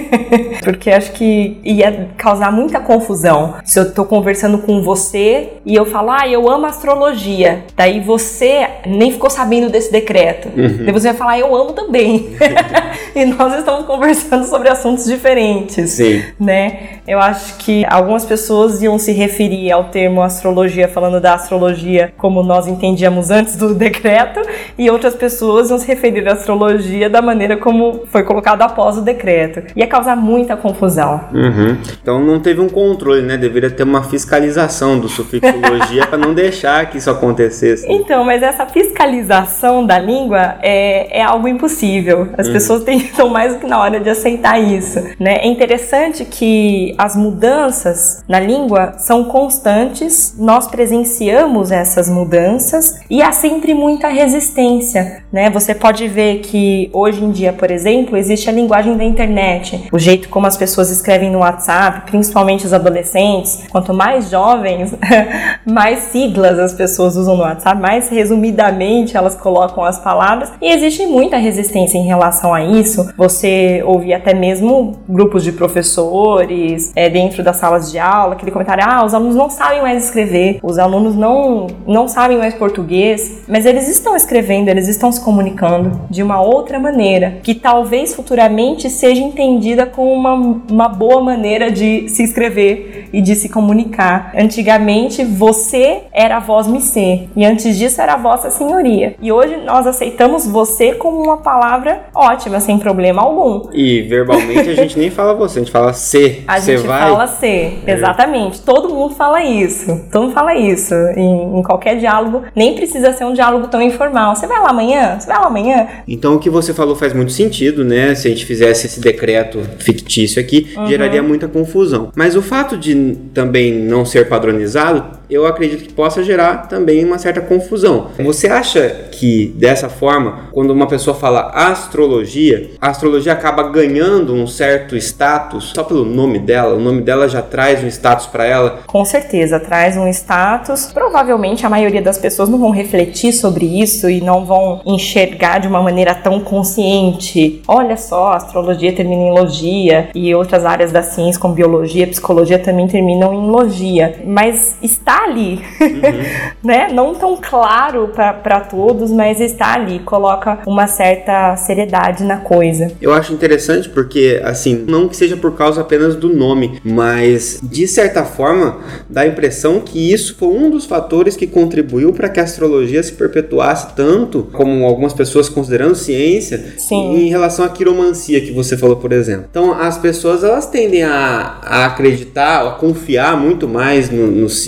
Porque 0.64 0.90
acho 0.90 1.12
que 1.12 1.60
ia 1.62 2.08
causar 2.16 2.50
muita 2.50 2.80
confusão. 2.80 3.56
Se 3.64 3.78
eu 3.78 3.92
tô 3.92 4.04
conversando 4.04 4.58
com 4.58 4.82
você 4.82 5.54
e 5.66 5.74
eu 5.74 5.84
falar, 5.84 6.22
ah, 6.22 6.28
eu 6.28 6.48
amo 6.48 6.66
astrologia. 6.66 7.64
Daí 7.76 8.00
você 8.00 8.66
nem 8.86 9.12
ficou 9.12 9.28
sabendo 9.28 9.68
desse 9.68 9.92
decreto. 9.92 10.48
Uhum. 10.48 10.84
Daí 10.84 10.92
você 10.92 11.08
vai 11.08 11.16
falar, 11.16 11.38
eu 11.38 11.54
amo 11.54 11.72
também. 11.72 12.36
e 13.14 13.24
nós 13.26 13.58
estamos 13.58 13.86
conversando 13.86 14.44
sobre 14.46 14.68
assuntos 14.68 15.04
diferentes. 15.04 15.90
Sim. 15.90 16.22
Né? 16.40 17.00
Eu 17.06 17.18
acho 17.18 17.56
que 17.58 17.84
algumas 17.88 18.24
pessoas 18.24 18.82
iam 18.82 18.98
se 18.98 19.12
referir 19.12 19.70
ao 19.72 19.84
termo 19.84 20.22
astrologia, 20.22 20.88
falando 20.88 21.20
da 21.20 21.34
astrologia 21.34 21.81
como 22.16 22.42
nós 22.42 22.66
entendíamos 22.66 23.30
antes 23.30 23.56
do 23.56 23.74
decreto, 23.74 24.40
e 24.78 24.90
outras 24.90 25.14
pessoas 25.14 25.70
iam 25.70 25.78
se 25.78 25.86
referir 25.86 26.28
à 26.28 26.32
astrologia 26.32 27.08
da 27.08 27.20
maneira 27.20 27.56
como 27.56 28.02
foi 28.06 28.22
colocado 28.22 28.62
após 28.62 28.96
o 28.98 29.00
decreto. 29.02 29.62
Ia 29.76 29.86
causar 29.86 30.16
muita 30.16 30.56
confusão. 30.56 31.20
Uhum. 31.32 31.76
Então 32.00 32.20
não 32.20 32.40
teve 32.40 32.60
um 32.60 32.68
controle, 32.68 33.22
né? 33.22 33.36
Deveria 33.36 33.70
ter 33.70 33.82
uma 33.82 34.02
fiscalização 34.02 34.98
do 34.98 35.08
sufixologia 35.08 36.06
para 36.08 36.18
não 36.18 36.34
deixar 36.34 36.86
que 36.86 36.98
isso 36.98 37.10
acontecesse. 37.10 37.86
Então, 37.88 38.24
mas 38.24 38.42
essa 38.42 38.66
fiscalização 38.66 39.84
da 39.84 39.98
língua 39.98 40.56
é, 40.62 41.20
é 41.20 41.22
algo 41.22 41.48
impossível. 41.48 42.28
As 42.36 42.46
uhum. 42.46 42.52
pessoas 42.52 42.84
têm, 42.84 42.98
estão 42.98 43.28
mais 43.28 43.54
do 43.54 43.60
que 43.60 43.66
na 43.66 43.80
hora 43.80 43.98
de 43.98 44.08
aceitar 44.08 44.58
isso. 44.58 45.02
Né? 45.18 45.36
É 45.36 45.46
interessante 45.46 46.24
que 46.24 46.94
as 46.98 47.16
mudanças 47.16 48.22
na 48.28 48.38
língua 48.38 48.94
são 48.98 49.24
constantes, 49.24 50.36
nós 50.38 50.66
presenciamos 50.66 51.71
essas 51.72 52.08
mudanças 52.08 53.00
e 53.08 53.22
há 53.22 53.32
sempre 53.32 53.74
muita 53.74 54.08
resistência, 54.08 55.22
né? 55.32 55.50
Você 55.50 55.74
pode 55.74 56.06
ver 56.08 56.40
que 56.40 56.90
hoje 56.92 57.24
em 57.24 57.30
dia, 57.30 57.52
por 57.52 57.70
exemplo, 57.70 58.16
existe 58.16 58.48
a 58.48 58.52
linguagem 58.52 58.96
da 58.96 59.04
internet, 59.04 59.88
o 59.92 59.98
jeito 59.98 60.28
como 60.28 60.46
as 60.46 60.56
pessoas 60.56 60.90
escrevem 60.90 61.30
no 61.30 61.38
WhatsApp, 61.38 62.10
principalmente 62.10 62.66
os 62.66 62.72
adolescentes. 62.72 63.64
Quanto 63.70 63.92
mais 63.92 64.30
jovens, 64.30 64.94
mais 65.66 65.98
siglas 66.10 66.58
as 66.58 66.72
pessoas 66.72 67.16
usam 67.16 67.36
no 67.36 67.42
WhatsApp, 67.42 67.80
mais 67.80 68.08
resumidamente 68.08 69.16
elas 69.16 69.34
colocam 69.34 69.84
as 69.84 69.98
palavras 69.98 70.52
e 70.60 70.70
existe 70.70 71.06
muita 71.06 71.36
resistência 71.36 71.98
em 71.98 72.04
relação 72.04 72.52
a 72.52 72.62
isso. 72.62 73.12
Você 73.16 73.82
ouve 73.84 74.12
até 74.12 74.34
mesmo 74.34 74.96
grupos 75.08 75.42
de 75.42 75.52
professores 75.52 76.92
é, 76.94 77.08
dentro 77.08 77.42
das 77.42 77.56
salas 77.56 77.90
de 77.90 77.98
aula, 77.98 78.34
aquele 78.34 78.50
comentário: 78.50 78.84
ah, 78.86 79.04
os 79.04 79.14
alunos 79.14 79.36
não 79.36 79.50
sabem 79.50 79.82
mais 79.82 80.04
escrever, 80.04 80.58
os 80.62 80.78
alunos 80.78 81.14
não, 81.14 81.61
não 81.86 82.08
sabem 82.08 82.38
mais 82.38 82.54
português, 82.54 83.42
mas 83.48 83.66
eles 83.66 83.88
estão 83.88 84.16
escrevendo, 84.16 84.68
eles 84.68 84.88
estão 84.88 85.10
se 85.10 85.20
comunicando 85.20 86.00
de 86.10 86.22
uma 86.22 86.40
outra 86.40 86.78
maneira, 86.78 87.38
que 87.42 87.54
talvez 87.54 88.14
futuramente 88.14 88.88
seja 88.90 89.22
entendida 89.22 89.86
como 89.86 90.12
uma, 90.12 90.34
uma 90.70 90.88
boa 90.88 91.20
maneira 91.20 91.70
de 91.70 92.08
se 92.08 92.22
escrever 92.22 93.08
e 93.12 93.20
de 93.20 93.34
se 93.34 93.48
comunicar. 93.48 94.32
Antigamente, 94.36 95.24
você 95.24 96.02
era 96.12 96.36
a 96.36 96.40
voz 96.40 96.66
me 96.66 96.80
ser, 96.80 97.28
e 97.36 97.44
antes 97.44 97.78
disso 97.78 98.00
era 98.00 98.14
a 98.14 98.16
vossa 98.16 98.50
senhoria. 98.50 99.14
E 99.20 99.30
hoje 99.30 99.56
nós 99.64 99.86
aceitamos 99.86 100.46
você 100.46 100.94
como 100.94 101.22
uma 101.22 101.38
palavra 101.38 102.04
ótima, 102.14 102.60
sem 102.60 102.78
problema 102.78 103.22
algum. 103.22 103.68
E 103.72 104.02
verbalmente 104.02 104.70
a 104.70 104.74
gente 104.74 104.98
nem 104.98 105.10
fala 105.10 105.34
você, 105.34 105.58
a 105.58 105.62
gente 105.62 105.72
fala 105.72 105.92
ser. 105.92 106.44
A 106.46 106.58
gente 106.58 106.86
vai? 106.86 107.10
fala 107.10 107.26
ser, 107.26 107.82
é. 107.86 107.92
exatamente. 107.92 108.60
Todo 108.62 108.94
mundo 108.94 109.14
fala 109.14 109.42
isso. 109.44 110.08
Todo 110.10 110.22
mundo 110.24 110.34
fala 110.34 110.54
isso. 110.54 110.94
Em, 111.16 111.51
em, 111.58 111.62
qualquer 111.62 111.98
diálogo, 111.98 112.42
nem 112.54 112.74
precisa 112.74 113.12
ser 113.12 113.24
um 113.24 113.32
diálogo 113.32 113.68
tão 113.68 113.80
informal. 113.80 114.34
Você 114.34 114.46
vai 114.46 114.60
lá 114.60 114.70
amanhã? 114.70 115.18
Você 115.18 115.26
vai 115.26 115.38
lá 115.38 115.46
amanhã? 115.46 115.86
Então 116.06 116.34
o 116.34 116.38
que 116.38 116.50
você 116.50 116.72
falou 116.74 116.94
faz 116.96 117.12
muito 117.12 117.32
sentido, 117.32 117.84
né? 117.84 118.14
Se 118.14 118.28
a 118.28 118.30
gente 118.30 118.44
fizesse 118.44 118.86
esse 118.86 119.00
decreto 119.00 119.60
fictício 119.78 120.40
aqui, 120.40 120.72
uhum. 120.76 120.86
geraria 120.86 121.22
muita 121.22 121.48
confusão. 121.48 122.10
Mas 122.14 122.36
o 122.36 122.42
fato 122.42 122.76
de 122.76 123.16
também 123.34 123.72
não 123.72 124.04
ser 124.04 124.28
padronizado 124.28 125.21
eu 125.32 125.46
acredito 125.46 125.84
que 125.84 125.92
possa 125.92 126.22
gerar 126.22 126.68
também 126.68 127.04
uma 127.04 127.18
certa 127.18 127.40
confusão. 127.40 128.08
Você 128.18 128.48
acha 128.48 129.08
que 129.12 129.52
dessa 129.56 129.88
forma, 129.88 130.48
quando 130.52 130.70
uma 130.70 130.86
pessoa 130.86 131.14
fala 131.14 131.50
astrologia, 131.50 132.70
a 132.80 132.88
astrologia 132.88 133.32
acaba 133.32 133.62
ganhando 133.64 134.34
um 134.34 134.46
certo 134.46 134.96
status 134.96 135.72
só 135.74 135.84
pelo 135.84 136.04
nome 136.04 136.38
dela? 136.38 136.74
O 136.74 136.80
nome 136.80 137.02
dela 137.02 137.28
já 137.28 137.42
traz 137.42 137.82
um 137.82 137.88
status 137.88 138.26
para 138.26 138.44
ela? 138.44 138.80
Com 138.86 139.04
certeza, 139.04 139.58
traz 139.60 139.96
um 139.96 140.06
status. 140.08 140.90
Provavelmente 140.92 141.64
a 141.64 141.70
maioria 141.70 142.02
das 142.02 142.18
pessoas 142.18 142.48
não 142.48 142.58
vão 142.58 142.70
refletir 142.70 143.32
sobre 143.32 143.64
isso 143.80 144.08
e 144.10 144.20
não 144.20 144.44
vão 144.44 144.80
enxergar 144.84 145.58
de 145.58 145.68
uma 145.68 145.82
maneira 145.82 146.14
tão 146.14 146.40
consciente. 146.40 147.62
Olha 147.66 147.96
só, 147.96 148.32
astrologia 148.32 148.92
termina 148.92 149.22
em 149.22 149.32
logia 149.32 150.08
e 150.14 150.34
outras 150.34 150.64
áreas 150.64 150.92
da 150.92 151.02
ciência, 151.02 151.40
como 151.40 151.54
biologia, 151.54 152.06
psicologia, 152.06 152.58
também 152.58 152.86
terminam 152.86 153.32
em 153.32 153.50
logia. 153.50 154.20
Mas 154.24 154.76
está 154.82 155.21
ali, 155.24 155.60
uhum. 155.80 156.22
né? 156.62 156.88
Não 156.92 157.14
tão 157.14 157.36
claro 157.36 158.12
para 158.14 158.60
todos, 158.60 159.10
mas 159.10 159.40
está 159.40 159.74
ali, 159.74 160.00
coloca 160.00 160.60
uma 160.66 160.86
certa 160.86 161.56
seriedade 161.56 162.24
na 162.24 162.38
coisa. 162.38 162.92
Eu 163.00 163.12
acho 163.12 163.32
interessante 163.32 163.88
porque, 163.88 164.40
assim, 164.44 164.84
não 164.88 165.08
que 165.08 165.16
seja 165.16 165.36
por 165.36 165.56
causa 165.56 165.80
apenas 165.80 166.16
do 166.16 166.28
nome, 166.28 166.80
mas 166.84 167.60
de 167.62 167.86
certa 167.86 168.24
forma 168.24 168.80
dá 169.08 169.22
a 169.22 169.26
impressão 169.26 169.80
que 169.80 170.12
isso 170.12 170.36
foi 170.36 170.48
um 170.48 170.70
dos 170.70 170.84
fatores 170.84 171.36
que 171.36 171.46
contribuiu 171.46 172.12
para 172.12 172.28
que 172.28 172.40
a 172.40 172.42
astrologia 172.42 173.02
se 173.02 173.12
perpetuasse 173.12 173.94
tanto, 173.94 174.48
como 174.52 174.84
algumas 174.84 175.12
pessoas 175.12 175.48
considerando 175.48 175.94
ciência, 175.94 176.74
Sim. 176.78 177.16
em 177.16 177.28
relação 177.28 177.64
à 177.64 177.68
quiromancia 177.68 178.40
que 178.40 178.52
você 178.52 178.76
falou, 178.76 178.96
por 178.96 179.12
exemplo. 179.12 179.46
Então, 179.50 179.72
as 179.72 179.98
pessoas 179.98 180.44
elas 180.44 180.66
tendem 180.66 181.02
a, 181.02 181.58
a 181.62 181.86
acreditar, 181.86 182.66
a 182.66 182.70
confiar 182.72 183.36
muito 183.36 183.68
mais 183.68 184.10
no, 184.10 184.26
nos 184.26 184.60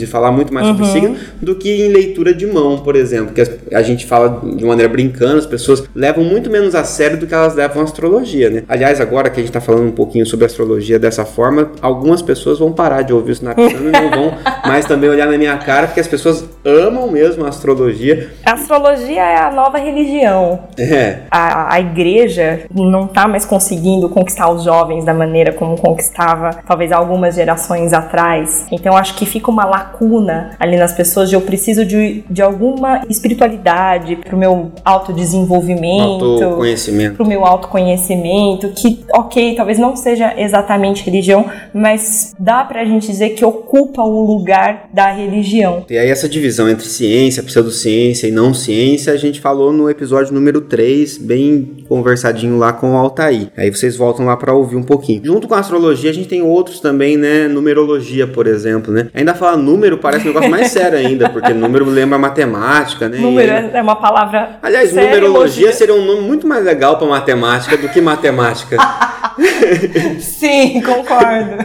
signos 0.00 0.02
e 0.02 0.06
falar 0.06 0.32
muito 0.32 0.52
mais 0.52 0.66
uhum. 0.66 0.72
sobre 0.76 0.92
signo 0.92 1.16
do 1.40 1.54
que 1.54 1.86
em 1.86 1.88
leitura 1.88 2.34
de 2.34 2.46
mão, 2.46 2.78
por 2.78 2.96
exemplo, 2.96 3.34
que 3.34 3.42
a 3.74 3.82
gente 3.82 4.06
fala 4.06 4.40
de 4.56 4.64
maneira 4.64 4.90
brincando, 4.90 5.38
as 5.38 5.46
pessoas 5.46 5.84
levam 5.94 6.24
muito 6.24 6.50
menos 6.50 6.74
a 6.74 6.84
sério 6.84 7.18
do 7.18 7.26
que 7.26 7.34
elas 7.34 7.54
levam 7.54 7.82
a 7.82 7.84
astrologia, 7.84 8.50
né? 8.50 8.62
Aliás, 8.68 9.00
agora 9.00 9.30
que 9.30 9.40
a 9.40 9.42
gente 9.42 9.50
está 9.50 9.60
falando 9.60 9.88
um 9.88 9.92
pouquinho 9.92 10.26
sobre 10.26 10.46
astrologia 10.46 10.98
dessa 10.98 11.24
forma, 11.24 11.70
algumas 11.80 12.22
pessoas 12.22 12.58
vão 12.58 12.72
parar 12.72 13.02
de 13.02 13.12
ouvir 13.12 13.30
o 13.30 13.32
Snapchat 13.32 13.76
e 13.76 13.90
não 13.90 14.10
vão 14.10 14.34
mais 14.66 14.86
também 14.86 15.10
olhar 15.10 15.26
na 15.26 15.38
minha 15.38 15.56
cara, 15.58 15.86
porque 15.86 16.00
as 16.00 16.08
pessoas 16.08 16.44
amam 16.64 17.10
mesmo 17.10 17.44
a 17.44 17.48
astrologia. 17.48 18.30
A 18.44 18.52
astrologia 18.52 19.22
é 19.22 19.38
a 19.38 19.50
nova 19.50 19.78
religião. 19.78 20.60
É. 20.78 21.20
A, 21.30 21.74
a 21.74 21.80
igreja 21.80 22.62
não 22.74 23.06
está 23.06 23.26
mais 23.26 23.44
conseguindo 23.44 24.08
conquistar 24.08 24.50
os 24.50 24.64
jovens 24.64 25.04
da 25.04 25.14
maneira 25.14 25.52
como 25.52 25.76
conquistava 25.76 26.50
talvez 26.66 26.92
algumas 26.92 27.34
gerações 27.34 27.92
atrás. 27.92 28.66
Então 28.70 28.96
acho 28.96 29.14
que 29.14 29.26
fica 29.26 29.50
uma 29.50 29.64
lacuna 29.64 29.89
lacuna 29.90 30.50
ali 30.58 30.76
nas 30.76 30.92
pessoas 30.92 31.28
de 31.28 31.34
eu 31.34 31.40
preciso 31.40 31.84
de, 31.84 32.24
de 32.30 32.40
alguma 32.40 33.02
espiritualidade 33.08 34.16
para 34.16 34.34
o 34.34 34.38
meu 34.38 34.72
autodesenvolvimento, 34.84 36.24
autoconhecimento. 36.24 37.16
para 37.16 37.24
o 37.24 37.28
meu 37.28 37.44
autoconhecimento, 37.44 38.70
que, 38.70 39.04
ok, 39.12 39.54
talvez 39.56 39.78
não 39.78 39.96
seja 39.96 40.34
exatamente 40.36 41.04
religião, 41.04 41.46
mas 41.74 42.34
dá 42.38 42.64
para 42.64 42.82
a 42.82 42.84
gente 42.84 43.06
dizer 43.06 43.30
que 43.30 43.44
ocupa 43.44 44.02
o 44.02 44.24
lugar 44.24 44.88
da 44.92 45.10
religião. 45.12 45.84
E 45.90 45.98
aí 45.98 46.08
essa 46.08 46.28
divisão 46.28 46.68
entre 46.68 46.86
ciência, 46.86 47.42
pseudociência 47.42 48.26
e 48.26 48.30
não 48.30 48.54
ciência, 48.54 49.12
a 49.12 49.16
gente 49.16 49.40
falou 49.40 49.72
no 49.72 49.90
episódio 49.90 50.32
número 50.32 50.60
3, 50.60 51.18
bem 51.18 51.84
conversadinho 51.88 52.56
lá 52.58 52.72
com 52.72 52.92
o 52.92 52.96
Altair. 52.96 53.48
Aí 53.56 53.70
vocês 53.70 53.96
voltam 53.96 54.26
lá 54.26 54.36
para 54.36 54.54
ouvir 54.54 54.76
um 54.76 54.82
pouquinho. 54.82 55.22
Junto 55.24 55.48
com 55.48 55.54
a 55.54 55.58
astrologia, 55.58 56.10
a 56.10 56.14
gente 56.14 56.28
tem 56.28 56.42
outros 56.42 56.80
também, 56.80 57.16
né? 57.16 57.48
Numerologia, 57.48 58.26
por 58.26 58.46
exemplo, 58.46 58.92
né? 58.92 59.08
Ainda 59.14 59.34
fala 59.34 59.56
número 59.70 59.98
parece 59.98 60.24
um 60.24 60.28
negócio 60.28 60.50
mais 60.50 60.68
sério 60.68 60.98
ainda, 60.98 61.28
porque 61.28 61.52
número 61.52 61.84
lembra 61.84 62.18
matemática, 62.18 63.08
né? 63.08 63.18
Número 63.18 63.52
e... 63.52 63.76
é 63.76 63.82
uma 63.82 63.96
palavra. 63.96 64.58
Aliás, 64.62 64.92
numerologia 64.92 65.72
seria 65.72 65.94
um 65.94 66.04
nome 66.04 66.22
muito 66.22 66.46
mais 66.46 66.64
legal 66.64 66.98
para 66.98 67.06
matemática 67.06 67.76
do 67.76 67.88
que 67.88 68.00
matemática. 68.00 68.76
Sim, 70.20 70.82
concordo. 70.82 71.56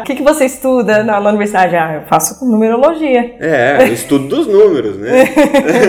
O 0.00 0.02
que, 0.04 0.14
que 0.16 0.22
você 0.22 0.44
estuda 0.44 1.02
na, 1.02 1.20
na 1.20 1.28
universidade? 1.30 1.76
Ah, 1.76 1.94
eu 1.94 2.02
faço 2.02 2.44
numerologia. 2.44 3.34
É, 3.40 3.78
o 3.88 3.92
estudo 3.92 4.28
dos 4.28 4.46
números, 4.46 4.96
né? 4.98 5.24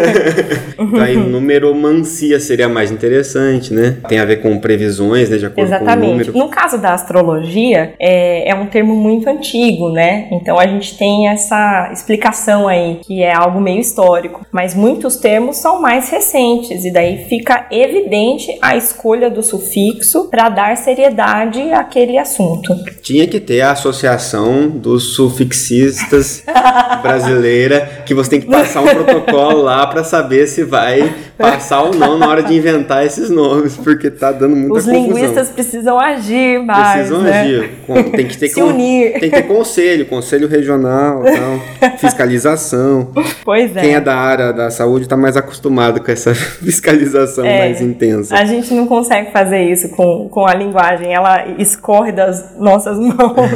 então, 0.80 1.02
aí, 1.02 1.18
numeromancia 1.18 2.40
seria 2.40 2.70
mais 2.70 2.92
interessante, 2.92 3.74
né? 3.74 3.98
Tem 4.08 4.20
a 4.20 4.26
ver 4.26 4.38
com 4.38 4.58
previsões, 4.60 5.30
né? 5.30 5.38
De 5.38 5.46
acordo 5.46 5.68
Exatamente. 5.68 6.00
com 6.00 6.06
o 6.06 6.10
número. 6.10 6.38
No 6.38 6.50
caso 6.50 6.78
da 6.78 6.94
astrologia, 6.94 7.94
é, 8.00 8.50
é 8.50 8.56
um 8.56 8.68
termo 8.68 8.96
muito 8.96 9.30
antigo, 9.30 9.90
né? 9.90 10.28
Então 10.32 10.58
a 10.58 10.66
gente 10.66 10.98
tem 10.98 11.28
essa 11.28 11.90
explicação 11.92 12.68
aí, 12.68 13.00
que 13.04 13.22
é 13.22 13.34
algo 13.34 13.60
meio 13.60 13.80
histórico. 13.80 14.46
Mas 14.52 14.74
muitos 14.74 15.18
termos 15.18 15.58
são 15.58 15.82
mais 15.82 16.10
recentes, 16.10 16.86
e 16.86 16.92
daí 16.92 17.26
fica 17.26 17.68
evidente 17.72 18.58
a 18.62 18.76
escolha 18.76 19.30
do 19.30 19.44
sufixo 19.44 20.30
para 20.30 20.50
dar 20.50 20.78
seriedade 20.78 21.17
seriedade 21.18 21.72
aquele 21.74 22.18
assunto. 22.18 22.76
Tinha 23.02 23.28
que 23.28 23.40
ter 23.40 23.62
a 23.62 23.72
associação 23.72 24.70
dos 24.70 25.16
sufixistas 25.16 26.44
brasileira, 27.02 28.04
que 28.06 28.14
você 28.14 28.30
tem 28.30 28.42
que 28.42 28.48
passar 28.48 28.82
um 28.82 28.88
protocolo 28.88 29.64
lá 29.64 29.88
para 29.88 30.04
saber 30.04 30.48
se 30.48 30.64
vai 30.64 31.14
passar 31.38 31.84
ou 31.84 31.94
não 31.94 32.18
na 32.18 32.28
hora 32.28 32.44
de 32.44 32.54
inventar 32.54 33.06
esses 33.06 33.30
nomes, 33.30 33.78
porque 33.78 34.10
tá 34.10 34.32
dando 34.32 34.56
muita 34.56 34.80
Os 34.80 34.86
confusão. 34.86 35.02
Os 35.02 35.08
linguistas 35.08 35.50
precisam 35.50 36.00
agir 36.00 36.60
mais, 36.64 37.08
Precisam 37.08 37.22
né? 37.22 37.42
agir. 37.42 37.72
Tem 38.12 38.28
que 38.28 38.38
ter 38.38 38.48
Se 38.58 38.62
unir. 38.62 39.20
Tem 39.20 39.30
que 39.30 39.36
ter 39.42 39.48
conselho, 39.48 40.06
conselho 40.06 40.48
regional, 40.48 41.24
tal, 41.80 41.98
fiscalização. 41.98 43.12
Pois 43.44 43.76
é. 43.76 43.82
Quem 43.82 43.96
é 43.96 44.02
da 44.02 44.16
área 44.16 44.52
da 44.52 44.70
saúde 44.72 45.06
está 45.06 45.16
mais 45.16 45.38
acostumado 45.38 46.02
com 46.02 46.12
essa 46.12 46.34
fiscalização 46.34 47.46
é, 47.46 47.60
mais 47.60 47.82
intensa. 47.82 48.36
A 48.36 48.46
gente 48.46 48.74
não 48.74 48.88
consegue 48.88 49.32
fazer 49.32 49.64
isso 49.64 49.90
com, 49.90 50.28
com 50.30 50.46
a 50.46 50.54
linguagem, 50.54 51.07
ela 51.14 51.48
escorre 51.58 52.12
das 52.12 52.58
nossas 52.58 52.98
mãos 53.00 53.52